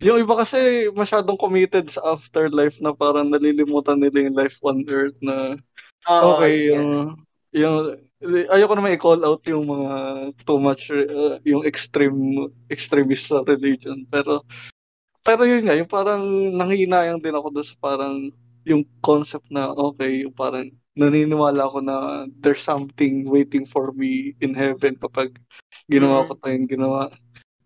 [0.03, 5.15] yung iba kasi masyadong committed sa afterlife na parang nalilimutan nila yung life on earth
[5.23, 5.55] na
[6.11, 6.75] Oo, okay, yan.
[6.75, 6.89] yung
[7.53, 7.75] yung
[8.51, 9.91] ayoko naman i-call out yung mga
[10.43, 14.43] too much uh, yung extreme extremist sa religion pero
[15.23, 18.15] pero yun nga yung parang nanghihinayang din ako doon sa parang
[18.63, 21.95] yung concept na okay yung parang naniniwala ako na
[22.39, 25.33] there's something waiting for me in heaven kapag
[25.89, 26.41] ginawa ko Mm.
[26.45, 27.01] tayong ginawa.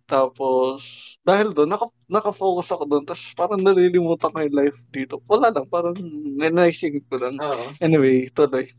[0.08, 0.80] Tapos,
[1.28, 3.04] dahil doon, naka, naka-focus ako doon.
[3.04, 5.20] Tapos parang nalilimutan ko yung life dito.
[5.28, 6.00] Wala lang, parang
[6.40, 7.36] naisingit ko lang.
[7.36, 7.76] Oo.
[7.84, 8.72] Anyway, tuloy.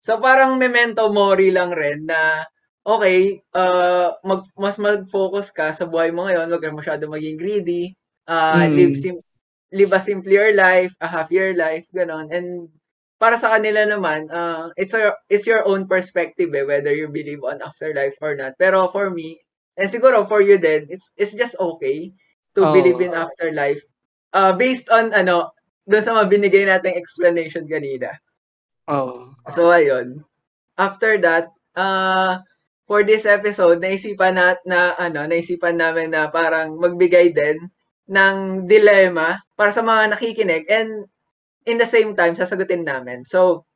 [0.00, 2.48] So parang memento mori lang rin na
[2.88, 7.92] okay, uh, mag, mas mag-focus ka sa buhay mo ngayon, wag ka masyado maging greedy,
[8.24, 8.72] uh, Mm.
[8.72, 9.26] live, sim-
[9.68, 12.32] live a simpler life, a happier life, ganon.
[12.32, 12.72] And
[13.20, 17.44] para sa kanila naman, uh, it's your, it's your own perspective eh, whether you believe
[17.44, 18.56] on afterlife or not.
[18.56, 19.36] Pero for me,
[19.76, 22.08] and siguro for you din, it's, it's just okay
[22.56, 22.72] to Oo.
[22.72, 23.84] believe in afterlife.
[24.32, 25.52] Uh, based on ano,
[25.84, 28.16] doon sa mga binigay nating explanation kanina.
[28.88, 29.36] Oh.
[29.52, 30.24] So, ayun.
[30.80, 32.40] After that, uh,
[32.88, 37.68] for this episode, naisipan na, na, ano, naisipan namin na parang magbigay din
[38.08, 41.04] ng dilemma para sa mga nakikinig and
[41.68, 43.28] in the same time, sasagutin namin.
[43.28, 43.68] So,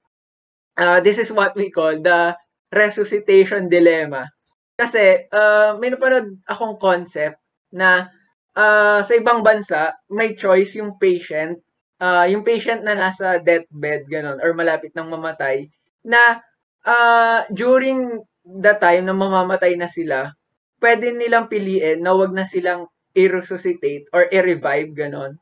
[0.81, 2.33] uh, this is what we call the
[2.73, 4.33] resuscitation dilemma.
[4.81, 7.37] Kasi, uh, may napanood akong concept
[7.69, 8.09] na
[8.57, 11.61] uh, sa ibang bansa, may choice yung patient
[12.03, 15.71] uh, yung patient na nasa deathbed, ganun, or malapit ng mamatay,
[16.03, 16.43] na
[16.83, 20.35] uh, during the time na mamamatay na sila,
[20.83, 25.39] pwede nilang piliin na wag na silang i-resuscitate or i-revive, ganun.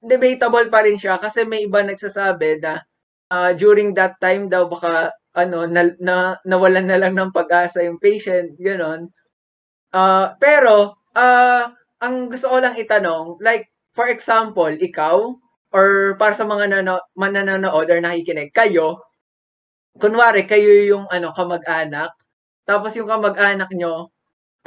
[0.00, 2.80] Debatable pa rin siya kasi may iba nagsasabi na
[3.28, 8.00] uh, during that time daw baka ano na, na nawalan na lang ng pag-asa yung
[8.00, 9.10] patient, ganun.
[9.92, 11.64] Uh, pero uh,
[12.00, 15.34] ang gusto ko lang itanong, like for example, ikaw
[15.74, 19.04] or para sa mga nano, mananonood or nakikinig, kayo,
[20.00, 22.14] kunwari, kayo yung ano, kamag-anak,
[22.68, 24.12] tapos yung kamag-anak nyo,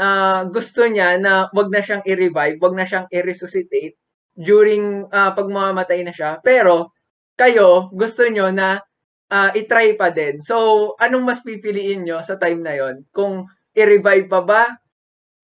[0.02, 3.94] uh, gusto niya na wag na siyang i-revive, wag na siyang i-resuscitate
[4.34, 6.42] during uh, pag mamamatay na siya.
[6.42, 6.98] Pero,
[7.38, 8.82] kayo, gusto nyo na
[9.30, 10.42] uh, i-try pa din.
[10.42, 13.46] So, anong mas pipiliin nyo sa time na yon Kung
[13.78, 14.62] i-revive pa ba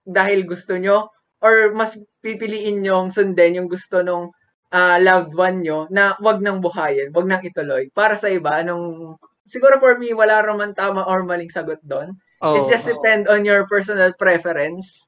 [0.07, 1.13] dahil gusto nyo?
[1.37, 1.93] Or mas
[2.25, 4.33] pipiliin nyo sundin yung gusto nung
[4.73, 7.87] uh, loved one nyo na wag nang buhayin, wag nang ituloy.
[7.93, 9.15] Para sa iba, anong
[9.45, 12.17] siguro for me wala naman tama or maling sagot doon.
[12.41, 15.07] Oh, It's just depend on your personal preference.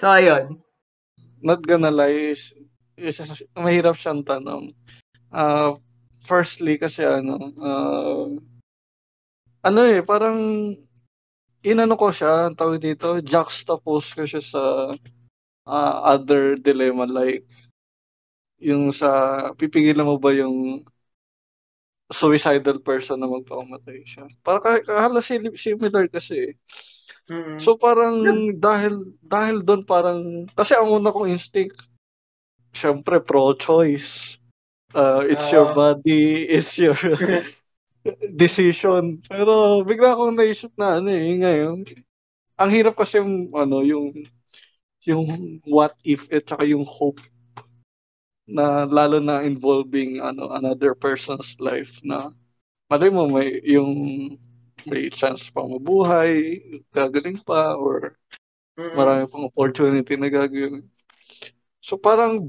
[0.00, 0.64] So ayun.
[1.40, 2.52] not gonna lie, is,
[2.96, 4.76] is, is, mahirap siyang tanong.
[5.32, 5.76] Uh,
[6.28, 8.28] firstly, kasi ano, uh,
[9.64, 10.72] ano eh, parang
[11.64, 14.62] inano ko siya, ang tawag dito, juxtapose ko siya sa
[15.68, 17.44] uh, other dilemma like
[18.60, 20.84] yung sa pipigilan mo ba yung
[22.10, 24.26] suicidal person na magpakamatay siya.
[24.42, 26.58] Para halos similar kasi.
[27.30, 27.58] Mm-hmm.
[27.62, 28.26] So parang
[28.58, 31.78] dahil dahil doon parang kasi ang una kong instinct
[32.74, 34.36] syempre pro-choice.
[34.90, 36.98] Uh, it's uh, your body, it's your
[38.42, 39.22] decision.
[39.30, 41.86] Pero bigla akong naisip na ano eh ngayon.
[42.58, 44.10] Ang hirap kasi yung ano yung
[45.06, 45.24] yung
[45.64, 47.22] what if at saka yung hope
[48.50, 52.34] na lalo na involving ano another person's life na
[52.90, 53.92] malay mo may yung
[54.88, 56.60] may chance pa mabuhay,
[56.90, 58.16] gagaling pa or
[58.76, 60.84] marami pang opportunity na gagawin.
[61.84, 62.48] So parang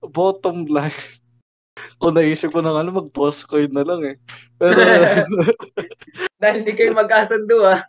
[0.00, 0.94] bottom line
[2.00, 4.16] kung naisip ko na ano mag-toss coin na lang eh.
[4.58, 4.78] Pero
[6.42, 7.82] dahil hindi kayo mag-asundo ah.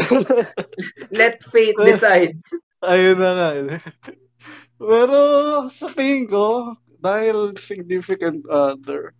[1.18, 2.36] Let fate decide.
[2.80, 3.48] Ayun na nga.
[4.80, 5.20] Pero
[5.68, 6.72] sa tingin ko,
[7.04, 9.12] dahil significant other,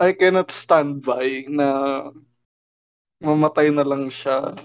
[0.00, 1.68] I cannot stand by na
[3.20, 4.56] mamatay na lang siya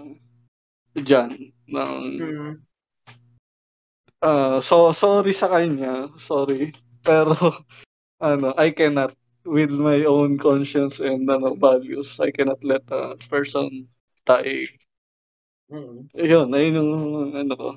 [0.95, 1.51] dyan.
[1.67, 2.53] Ng, mm.
[4.23, 6.07] uh, so, sorry sa kanya.
[6.15, 6.71] Sorry.
[7.03, 7.35] Pero,
[8.23, 9.11] ano, I cannot
[9.43, 13.91] with my own conscience and ano, values, I cannot let a person
[14.23, 14.67] die
[15.69, 16.09] Mm.
[16.17, 16.91] Yun, ayun yung
[17.37, 17.67] ano ko.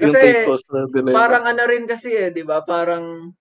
[0.00, 1.12] Yung Kasi, take ko sa dilemma.
[1.20, 2.64] Parang ano rin kasi eh, di ba?
[2.64, 3.36] Parang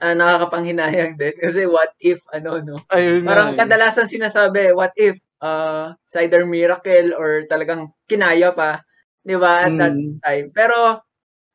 [0.00, 1.36] ah, nakakapanghinayang din.
[1.44, 2.76] Kasi what if, ano, no?
[2.88, 3.58] Ayun Parang nga, eh.
[3.60, 8.80] kadalasan sinasabi, what if, uh, it's either miracle or talagang kinaya pa,
[9.20, 10.16] di ba, at that Mm.
[10.24, 10.48] time.
[10.56, 11.04] Pero,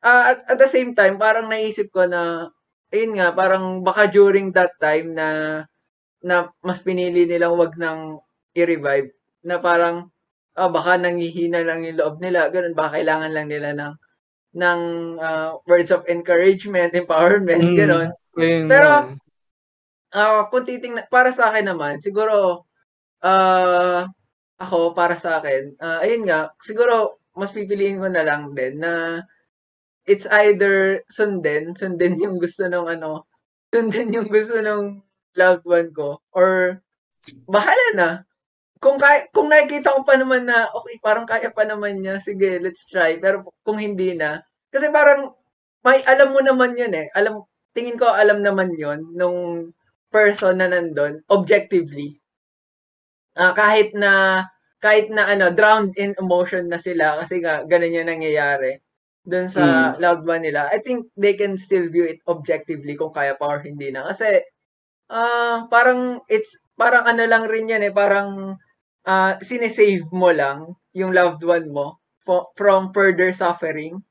[0.06, 2.50] uh, at, at the same time, parang naisip ko na,
[2.94, 5.62] ayun nga, parang baka during that time na,
[6.24, 8.20] na mas pinili nilang wag nang
[8.56, 9.10] i-revive,
[9.46, 10.10] na parang,
[10.56, 13.94] ah, baka nanghihina lang yung loob nila, ganun, baka kailangan lang nila ng,
[14.56, 14.80] ng
[15.20, 17.76] uh, words of encouragement, empowerment, Mm.
[17.76, 18.08] ganun.
[18.36, 18.90] Ayun Pero.
[20.16, 22.64] Ah, kung titingnan para sa akin naman, siguro
[23.20, 24.06] ah
[24.56, 29.20] ako para sa akin, ah, ayun nga, siguro mas pipiliin ko na lang din na
[30.08, 33.28] it's either sundin, sundin yung gusto ng ano,
[33.74, 35.02] sundin yung gusto ng
[35.36, 36.80] loved one ko or
[37.44, 38.08] bahala na.
[38.76, 42.60] Kung kaya, kung nakikita ko pa naman na okay, parang kaya pa naman niya, sige,
[42.60, 43.16] let's try.
[43.16, 45.32] Pero kung hindi na, kasi parang
[45.86, 47.06] may alam mo naman 'yun eh.
[47.14, 49.70] Alam tingin ko alam naman 'yon nung
[50.10, 52.18] person na nandun objectively.
[53.38, 54.42] Uh, kahit na
[54.82, 58.82] kahit na ano drowned in emotion na sila kasi nga ganun yung nangyayari
[59.26, 60.02] dun sa mm.
[60.02, 60.66] loved one nila.
[60.70, 64.42] I think they can still view it objectively kung kaya pa or hindi na kasi
[65.10, 68.58] uh, parang it's parang ano lang rin yan eh parang
[69.06, 71.96] uh, sinesave mo lang yung loved one mo
[72.58, 74.02] from further suffering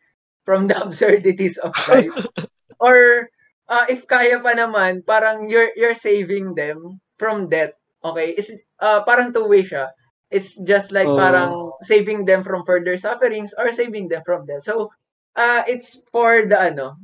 [0.48, 2.16] from the absurdities of life
[2.80, 3.30] or
[3.70, 7.74] uh, if kaya pa naman, parang you're you're saving them from death.
[8.06, 8.38] Okay?
[8.38, 9.92] Is uh, parang two way siya.
[10.30, 11.18] It's just like oh.
[11.18, 11.52] parang
[11.86, 14.66] saving them from further sufferings or saving them from death.
[14.66, 14.90] So,
[15.38, 16.98] uh, it's for the ano.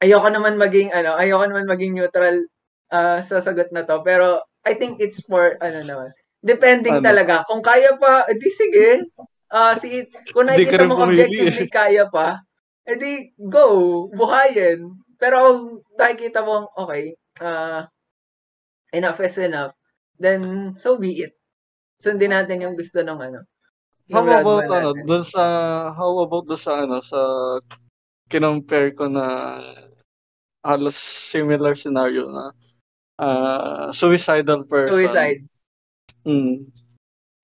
[0.00, 2.48] Ayoko naman maging ano, ayoko naman maging neutral
[2.88, 6.16] uh, sa sagot na to, pero I think it's for ano naman.
[6.40, 7.04] Depending ano?
[7.04, 7.44] talaga.
[7.44, 9.04] Kung kaya pa, edi sige.
[9.50, 12.40] Uh, si, kung nakikita mo objectively kaya pa,
[12.88, 14.94] edi go, buhayin.
[15.20, 15.68] Pero
[16.00, 17.12] nakikita mo, okay,
[17.44, 17.84] uh,
[18.94, 19.76] enough is enough,
[20.16, 21.36] then so be it.
[22.00, 23.44] Sundin natin yung gusto ng ano.
[24.10, 25.44] How about ano, dun sa,
[25.92, 27.20] how about dun sa ano, sa
[28.32, 29.58] kinompare ko na
[30.64, 30.96] halos
[31.30, 32.44] similar scenario na
[33.20, 34.96] uh, suicidal person.
[34.96, 35.42] Suicide.
[36.26, 36.68] Mm.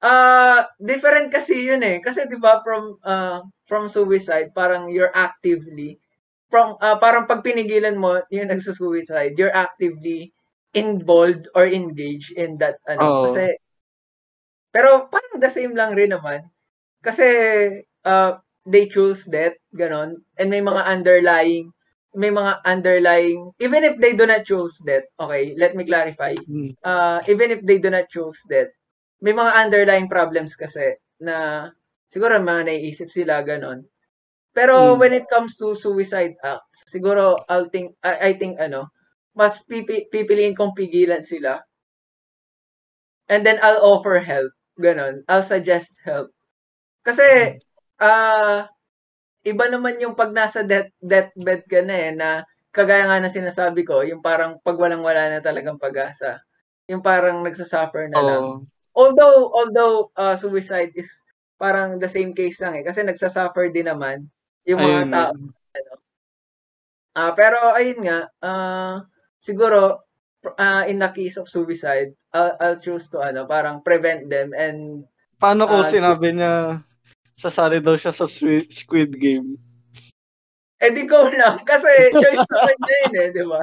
[0.03, 1.99] Uh, different kasi yun eh.
[2.05, 5.99] Kasi 'di ba from uh, from suicide, parang you're actively
[6.53, 10.31] from uh, parang pag pinigilan mo yung nagsusuicide, you're actively
[10.77, 13.23] involved or engaged in that ano oh.
[13.27, 13.57] kasi
[14.71, 16.45] pero parang the same lang rin naman
[17.01, 17.27] kasi
[18.05, 18.37] uh,
[18.69, 21.73] they choose that ganon and may mga underlying
[22.17, 26.73] may mga underlying even if they do not choose that okay let me clarify hmm.
[26.83, 28.73] uh, even if they do not choose that
[29.21, 31.69] may mga underlying problems kasi na
[32.09, 33.85] siguro mga naiisip sila ganon
[34.57, 34.99] pero mm.
[34.99, 38.89] when it comes to suicide acts, siguro I'll think I, I think ano,
[39.37, 41.61] mas pipi, pipiliin kong pigilan sila.
[43.29, 44.49] And then I'll offer help.
[44.81, 45.29] Ganon.
[45.29, 46.33] I'll suggest help.
[47.05, 47.61] Kasi
[48.01, 48.65] uh,
[49.47, 52.29] iba naman yung pag nasa death, deathbed ka na eh, na
[52.75, 56.43] kagaya nga na sinasabi ko, yung parang pag walang-wala na talagang pag-asa.
[56.91, 58.27] Yung parang nagsasuffer na oh.
[58.27, 58.45] lang.
[58.93, 61.09] Although, although uh, suicide is
[61.57, 62.85] parang the same case lang eh.
[62.85, 64.29] Kasi nagsasuffer din naman
[64.67, 65.13] yung mga ayun.
[65.15, 65.33] tao.
[65.73, 65.93] Ano.
[67.17, 68.97] Uh, pero ayun nga, uh,
[69.41, 70.05] siguro
[70.59, 75.09] uh, in the case of suicide, I'll, I'll choose to ano, parang prevent them and
[75.41, 76.85] Paano ko uh, sinabi niya
[77.37, 79.57] sasali daw siya sa Squid Game?
[80.77, 83.63] Eh di ko lang kasi choice naman niya yun eh, di ba?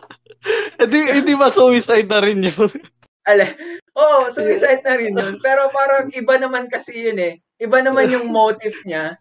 [0.82, 2.70] eh di, hindi ba suicide na rin yun?
[3.30, 3.54] Ale,
[3.94, 5.38] oo, oh, suicide na rin yun.
[5.46, 7.38] Pero parang iba naman kasi yun eh.
[7.62, 9.14] Iba naman yung motive niya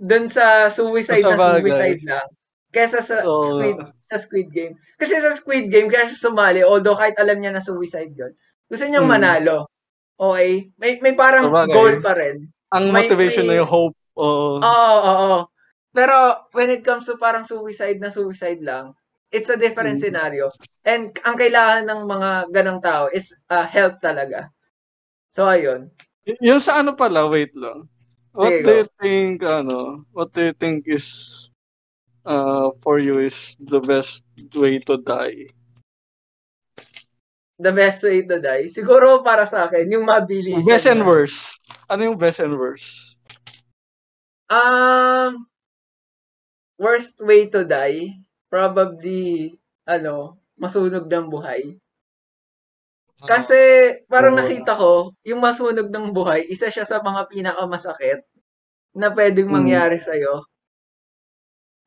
[0.00, 2.28] doon sa suicide na suicide lang
[2.72, 3.44] kaysa sa oh.
[3.44, 3.76] Squid
[4.08, 4.74] sa Squid Game.
[4.96, 8.32] Kasi sa Squid Game kaya siya sumali although kahit alam niya na suicide 'yon.
[8.66, 9.12] Gusto niyang hmm.
[9.12, 9.68] manalo.
[10.16, 10.72] Okay?
[10.80, 11.76] May may parang Sabagay.
[11.76, 12.48] goal pa rin.
[12.72, 13.96] Ang may, motivation may, na yung hope.
[14.16, 14.60] Oo.
[14.60, 15.38] Oo, oo,
[15.92, 18.96] Pero when it comes to parang suicide na suicide lang,
[19.28, 20.04] it's a different hmm.
[20.04, 20.48] scenario.
[20.88, 24.48] And ang kailangan ng mga ganong tao is uh, help talaga.
[25.36, 25.92] So ayun.
[26.24, 27.88] Y- yung sa ano pala, wait lang.
[28.32, 31.04] What do you think, ano, what do you think is,
[32.24, 34.24] uh, for you is the best
[34.56, 35.52] way to die?
[37.62, 38.66] The best way to die?
[38.66, 40.66] Siguro para sa akin, yung mabilis.
[40.66, 41.38] Best and worst.
[41.86, 43.14] Ano yung best and worst?
[44.50, 45.46] Um,
[46.74, 48.18] worst way to die,
[48.50, 49.54] probably,
[49.86, 51.78] ano, masunog ng buhay.
[53.22, 53.58] Kasi
[54.10, 58.26] parang nakita ko, yung masunog ng buhay, isa siya sa mga pinakamasakit
[58.98, 59.54] na pwedeng mm.
[59.54, 60.04] mangyari mm.
[60.04, 60.42] sa'yo.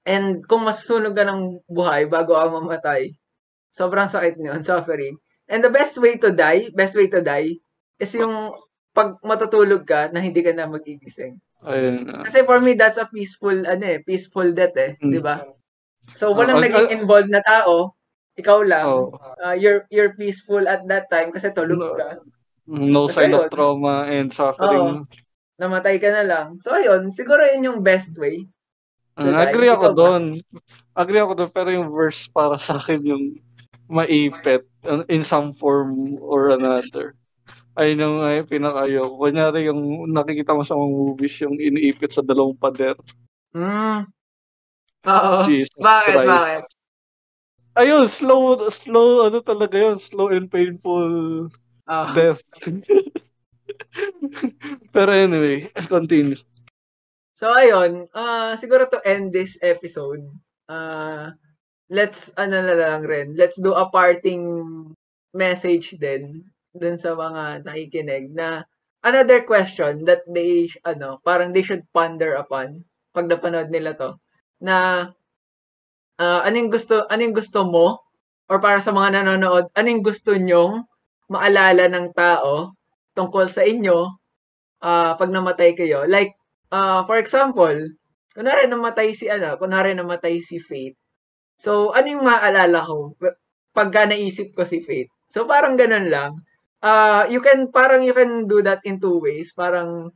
[0.07, 3.11] And kung masusunog ka ng buhay bago ka mamatay,
[3.75, 5.19] sobrang sakit niyon, suffering.
[5.45, 7.61] And the best way to die, best way to die,
[8.01, 8.53] is yung
[8.95, 11.37] pag matutulog ka na hindi ka na magigising.
[11.65, 12.25] Ayun.
[12.25, 15.11] Kasi for me, that's a peaceful, ano eh, peaceful death eh, mm.
[15.11, 15.45] di ba?
[16.13, 17.97] So, walang uh, naging involved na tao,
[18.35, 19.15] ikaw lang, oh.
[19.41, 22.19] uh, you're you're peaceful at that time kasi tulog ka.
[22.67, 25.01] No kasi sign yun, of trauma and suffering.
[25.01, 25.07] Oh,
[25.55, 26.47] namatay ka na lang.
[26.59, 28.43] So ayun, siguro yun yung best way.
[29.15, 30.43] Uh, agree ako doon.
[30.91, 33.25] Agree ako doon pero yung verse para sa akin yung
[33.89, 34.65] maipit
[35.09, 37.15] in some form or another.
[37.75, 39.11] Ayun yung ay, pinakayo.
[39.19, 42.95] Kunyari yung nakikita mo sa mga movies yung iniipit sa dalawang pader.
[43.51, 44.07] Mm.
[45.05, 45.35] Oo.
[45.45, 46.31] Jesus bakit, Christ.
[46.31, 46.63] bakit?
[47.75, 51.51] ayun, slow, slow, ano talaga yun, slow and painful
[51.85, 52.09] Ah.
[52.17, 52.41] Death.
[54.95, 56.41] Pero anyway, continue.
[57.37, 60.25] So ayun, uh, siguro to end this episode,
[60.65, 61.29] uh,
[61.89, 64.43] let's ano na lang rin, let's do a parting
[65.35, 66.41] message din
[66.75, 68.65] dun sa mga nakikinig na
[69.05, 72.83] another question that they ano, parang they should ponder upon
[73.13, 74.17] pag napanood nila to
[74.59, 75.09] na
[76.19, 78.01] uh, anong gusto anong gusto mo
[78.49, 80.85] or para sa mga nanonood, anong gusto nyong
[81.29, 82.77] maalala ng tao
[83.17, 84.09] tungkol sa inyo
[84.81, 86.03] uh, pag namatay kayo?
[86.09, 86.33] Like
[86.73, 87.77] uh, for example,
[88.33, 90.97] kunwari namatay si ano, kunwari namatay si Faith.
[91.57, 93.15] So, ano yung maaalala ko
[93.75, 95.11] pagka naisip ko si Faith?
[95.31, 96.43] So, parang ganun lang.
[96.85, 99.51] Uh, you can, parang you can do that in two ways.
[99.55, 100.11] Parang,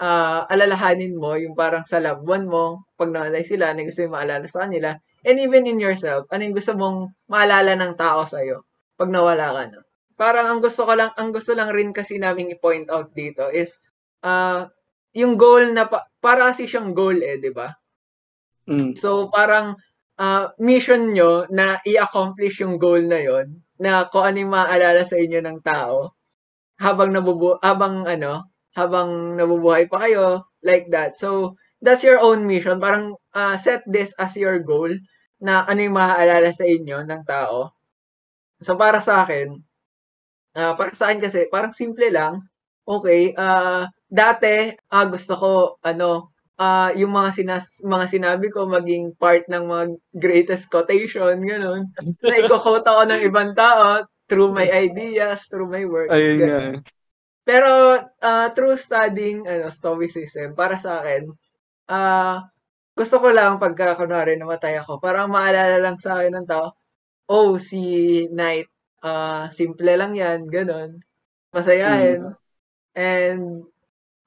[0.00, 4.14] uh, alalahanin mo yung parang sa loved one mo, pag namatay sila, ano gusto yung
[4.16, 4.96] maalala sa kanila.
[5.22, 8.64] And even in yourself, ano yung gusto mong maalala ng tao sa'yo
[8.96, 9.80] pag nawala ka na.
[10.20, 13.80] Parang ang gusto ko lang, ang gusto lang rin kasi namin i-point out dito is,
[14.20, 14.68] uh,
[15.16, 17.74] yung goal na pa, para kasi siyang goal eh, 'di ba?
[18.70, 18.94] Mm.
[18.94, 19.74] So parang
[20.20, 25.16] uh, mission nyo na i-accomplish yung goal na yon na kung ano yung maaalala sa
[25.16, 26.12] inyo ng tao
[26.76, 31.16] habang nabubu habang ano habang nabubuhay pa kayo like that.
[31.16, 32.78] So that's your own mission.
[32.78, 34.92] Parang uh, set this as your goal
[35.40, 37.72] na ano yung maaalala sa inyo ng tao.
[38.60, 39.56] So para sa akin,
[40.56, 42.44] uh, para sa akin kasi parang simple lang.
[42.84, 45.52] Okay, uh, dati, ah, gusto ko,
[45.86, 46.29] ano,
[46.60, 51.88] ah, yung mga, sinas mga sinabi ko maging part ng mga greatest quotation, ganun.
[52.28, 56.12] na i-quote ako ng ibang tao through my ideas, through my works.
[56.12, 56.60] Ayun nga.
[57.48, 61.32] Pero uh, through studying ano, Stoicism, para sa akin,
[61.88, 62.44] uh,
[62.94, 66.76] gusto ko lang pagka kunwari namatay ako, parang maalala lang sa akin ng tao,
[67.32, 67.80] oh, si
[68.28, 68.68] Knight,
[69.02, 71.00] uh, simple lang yan, ganun.
[71.50, 72.30] Masayahin.
[72.30, 72.34] Mm.
[72.94, 73.69] And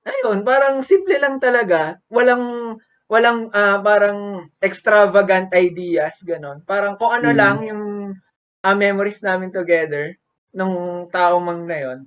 [0.08, 2.00] ayun, parang simple lang talaga.
[2.08, 2.78] Walang
[3.12, 6.64] walang uh, parang extravagant ideas ganon.
[6.64, 7.38] Parang kung ano mm.
[7.38, 7.84] lang yung
[8.64, 10.16] uh, memories namin together
[10.56, 12.00] nung tao mang na yon.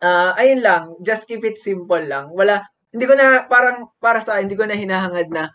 [0.00, 2.32] Uh, ayun lang, just keep it simple lang.
[2.32, 5.50] Wala hindi ko na parang para sa hindi ko na hinahangad na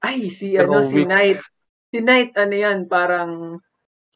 [0.00, 1.40] ay si ano si Knight
[1.92, 3.60] si Knight ano yan parang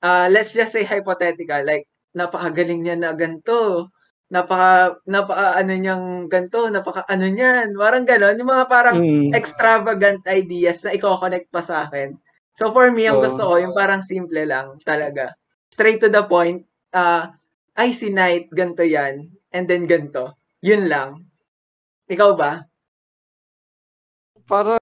[0.01, 1.85] uh, let's just say hypothetical like
[2.17, 3.93] napakagaling niya na ganto
[4.31, 7.75] napaka napaka ano niyang ganto, napaka ano niyan.
[7.75, 9.35] Parang gano'n, yung mga parang mm.
[9.35, 12.15] extravagant ideas na i-connect pa sa akin.
[12.55, 13.27] So for me, ang oh.
[13.27, 15.35] gusto ko yung parang simple lang talaga.
[15.75, 16.63] Straight to the point.
[16.95, 17.31] Uh,
[17.79, 20.39] ay si Night ganto 'yan and then ganto.
[20.63, 21.27] Yun lang.
[22.11, 22.67] Ikaw ba?
[24.47, 24.79] Para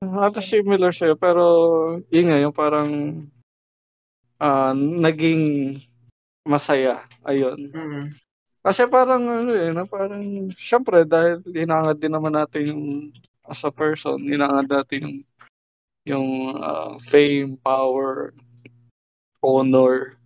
[0.00, 1.44] halos similar siya pero
[2.08, 2.90] yun nga yung parang
[4.40, 5.76] uh, naging
[6.48, 7.04] masaya.
[7.28, 7.72] Ayun.
[7.72, 8.04] Mm-hmm.
[8.60, 12.84] Kasi parang ano eh, na parang syempre dahil hinangad din naman natin yung
[13.48, 15.18] as a person, hinangad natin yung
[16.04, 16.28] yung
[16.60, 18.36] uh, fame, power,
[19.40, 20.16] honor.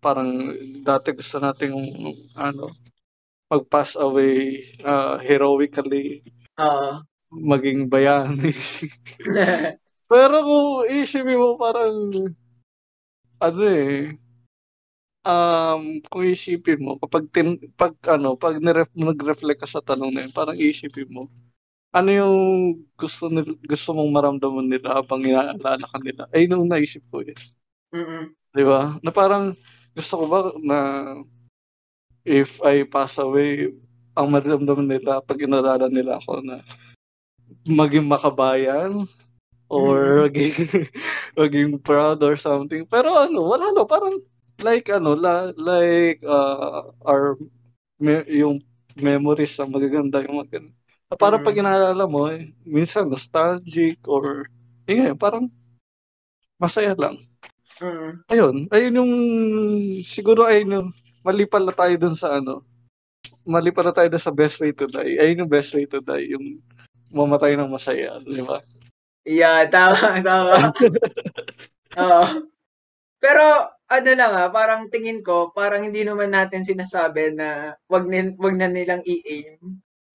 [0.00, 1.88] Parang dati gusto natin yung
[2.36, 2.72] ano
[3.52, 6.24] mag-pass away uh, heroically.
[6.56, 7.04] Oo.
[7.30, 8.56] Maging bayani.
[10.10, 12.12] Pero kung isipin mo parang
[13.36, 14.16] ano eh,
[15.26, 20.22] um, kung isipin mo, kapag, tin, pag, ano, pag niref, nag-reflect ka sa tanong na
[20.24, 21.26] yun, parang isipin mo,
[21.90, 22.38] ano yung
[22.94, 26.30] gusto nila, gusto mong maramdaman nila habang inaalala ka nila?
[26.30, 27.34] Ay, nung naisip ko eh.
[27.90, 28.30] Mm-mm.
[28.54, 29.00] Di ba?
[29.02, 29.56] Na parang,
[29.96, 30.78] gusto ko ba na
[32.22, 33.72] if I pass away,
[34.16, 36.60] ang maramdaman nila pag inalala nila ako na
[37.64, 39.08] maging makabayan
[39.72, 40.24] or mm-hmm.
[40.28, 40.56] maging,
[41.40, 42.84] maging proud or something.
[42.84, 44.20] Pero ano, wala no, parang
[44.60, 47.36] like ano la, like uh, our
[48.00, 48.60] me, yung
[48.96, 50.72] memories ang magaganda yung maganda.
[51.14, 51.44] Para mm.
[51.46, 54.50] pag inaalala mo, eh, minsan nostalgic or
[54.90, 55.46] eh, parang
[56.58, 57.20] masaya lang.
[57.78, 58.12] Mm.
[58.32, 59.12] Ayun, ayun yung
[60.02, 60.88] siguro ayun yung
[61.20, 62.64] mali pala tayo dun sa ano.
[63.46, 65.20] Mali pala tayo dun sa best way to die.
[65.20, 66.58] Ayun yung best way to die, yung
[67.12, 68.58] mamatay ng masaya, di ba?
[69.26, 70.70] Yeah, tama, tama.
[72.02, 72.24] Oo.
[73.18, 78.34] Pero ano lang ah, parang tingin ko, parang hindi naman natin sinasabi na wag, nil,
[78.38, 79.58] wag na nilang i-aim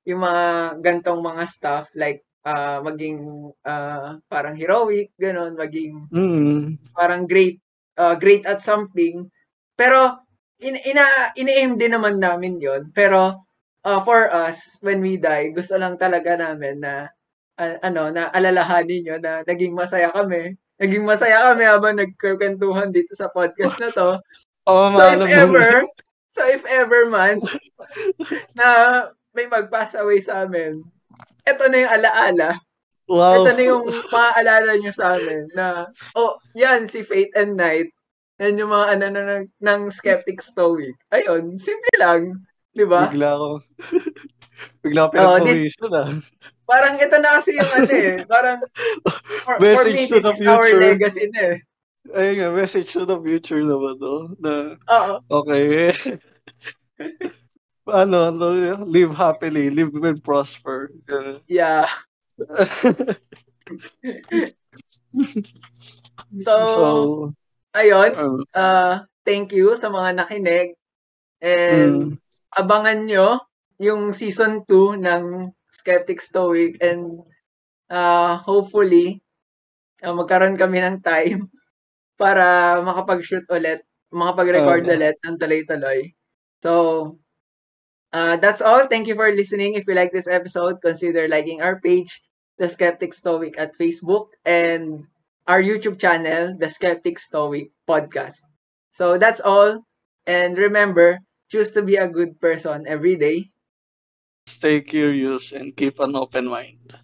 [0.03, 0.43] yung mga
[0.81, 6.81] gantong mga stuff like uh, maging uh, parang heroic, ganun, maging mm.
[6.97, 7.61] parang great
[8.01, 9.29] uh, great at something.
[9.77, 10.17] Pero
[10.61, 12.89] in, ina ini-aim din naman namin 'yon.
[12.93, 13.45] Pero
[13.85, 17.09] uh, for us when we die, gusto lang talaga namin na
[17.61, 23.13] uh, ano na alalahanin niyo na naging masaya kami naging masaya kami habang nagkwentuhan dito
[23.13, 24.17] sa podcast na to.
[24.65, 25.85] Oh, so if ever,
[26.31, 27.43] So if ever man
[28.55, 28.67] na
[29.35, 30.79] may mag-pass away sa amin,
[31.43, 32.49] ito na yung alaala.
[33.11, 33.43] Wow.
[33.43, 37.91] Ito na yung maaalala nyo sa amin na, oh, yan, si Fate and Night.
[38.39, 40.95] Yan yung mga ano na ng, ng Skeptic Stoic.
[41.11, 42.39] Ayun, simple lang.
[42.71, 43.11] Di ba?
[43.11, 43.49] Bigla ako.
[44.87, 46.15] Bigla ako Oh, this- ah.
[46.71, 48.23] Parang ito na kasi yung ano eh.
[48.23, 48.63] Parang,
[49.43, 50.79] for, for me, this is our future.
[50.79, 51.57] legacy na eh.
[52.15, 54.15] Ayun nga, message to the future naman to.
[54.39, 55.13] Na, Oo.
[55.43, 55.91] okay.
[58.01, 58.45] ano, ano,
[58.87, 60.95] live happily, live and prosper.
[61.03, 61.43] Ganun.
[61.51, 61.91] Yeah.
[66.39, 66.85] So, so,
[67.75, 68.15] ayun.
[68.15, 70.79] ano, uh, thank you sa mga nakinig.
[71.43, 72.23] And mm,
[72.55, 73.27] abangan nyo
[73.81, 75.51] yung season 2 ng
[75.81, 77.25] Skeptic Stoic and
[77.89, 79.25] uh, hopefully
[80.05, 81.49] uh, magkaroon kami ng time
[82.21, 83.81] para makapag-shoot ulit,
[84.13, 84.93] makapag-record Oo.
[84.93, 86.13] ulit ng tuloy-tuloy.
[86.61, 86.71] So,
[88.13, 88.85] uh, that's all.
[88.85, 89.73] Thank you for listening.
[89.73, 92.21] If you like this episode, consider liking our page,
[92.61, 95.09] The Skeptic Stoic at Facebook, and
[95.49, 98.45] our YouTube channel, The Skeptic Stoic Podcast.
[98.93, 99.81] So that's all.
[100.29, 101.17] And remember,
[101.49, 103.49] choose to be a good person every day.
[104.51, 107.00] Stay curious and keep an open mind.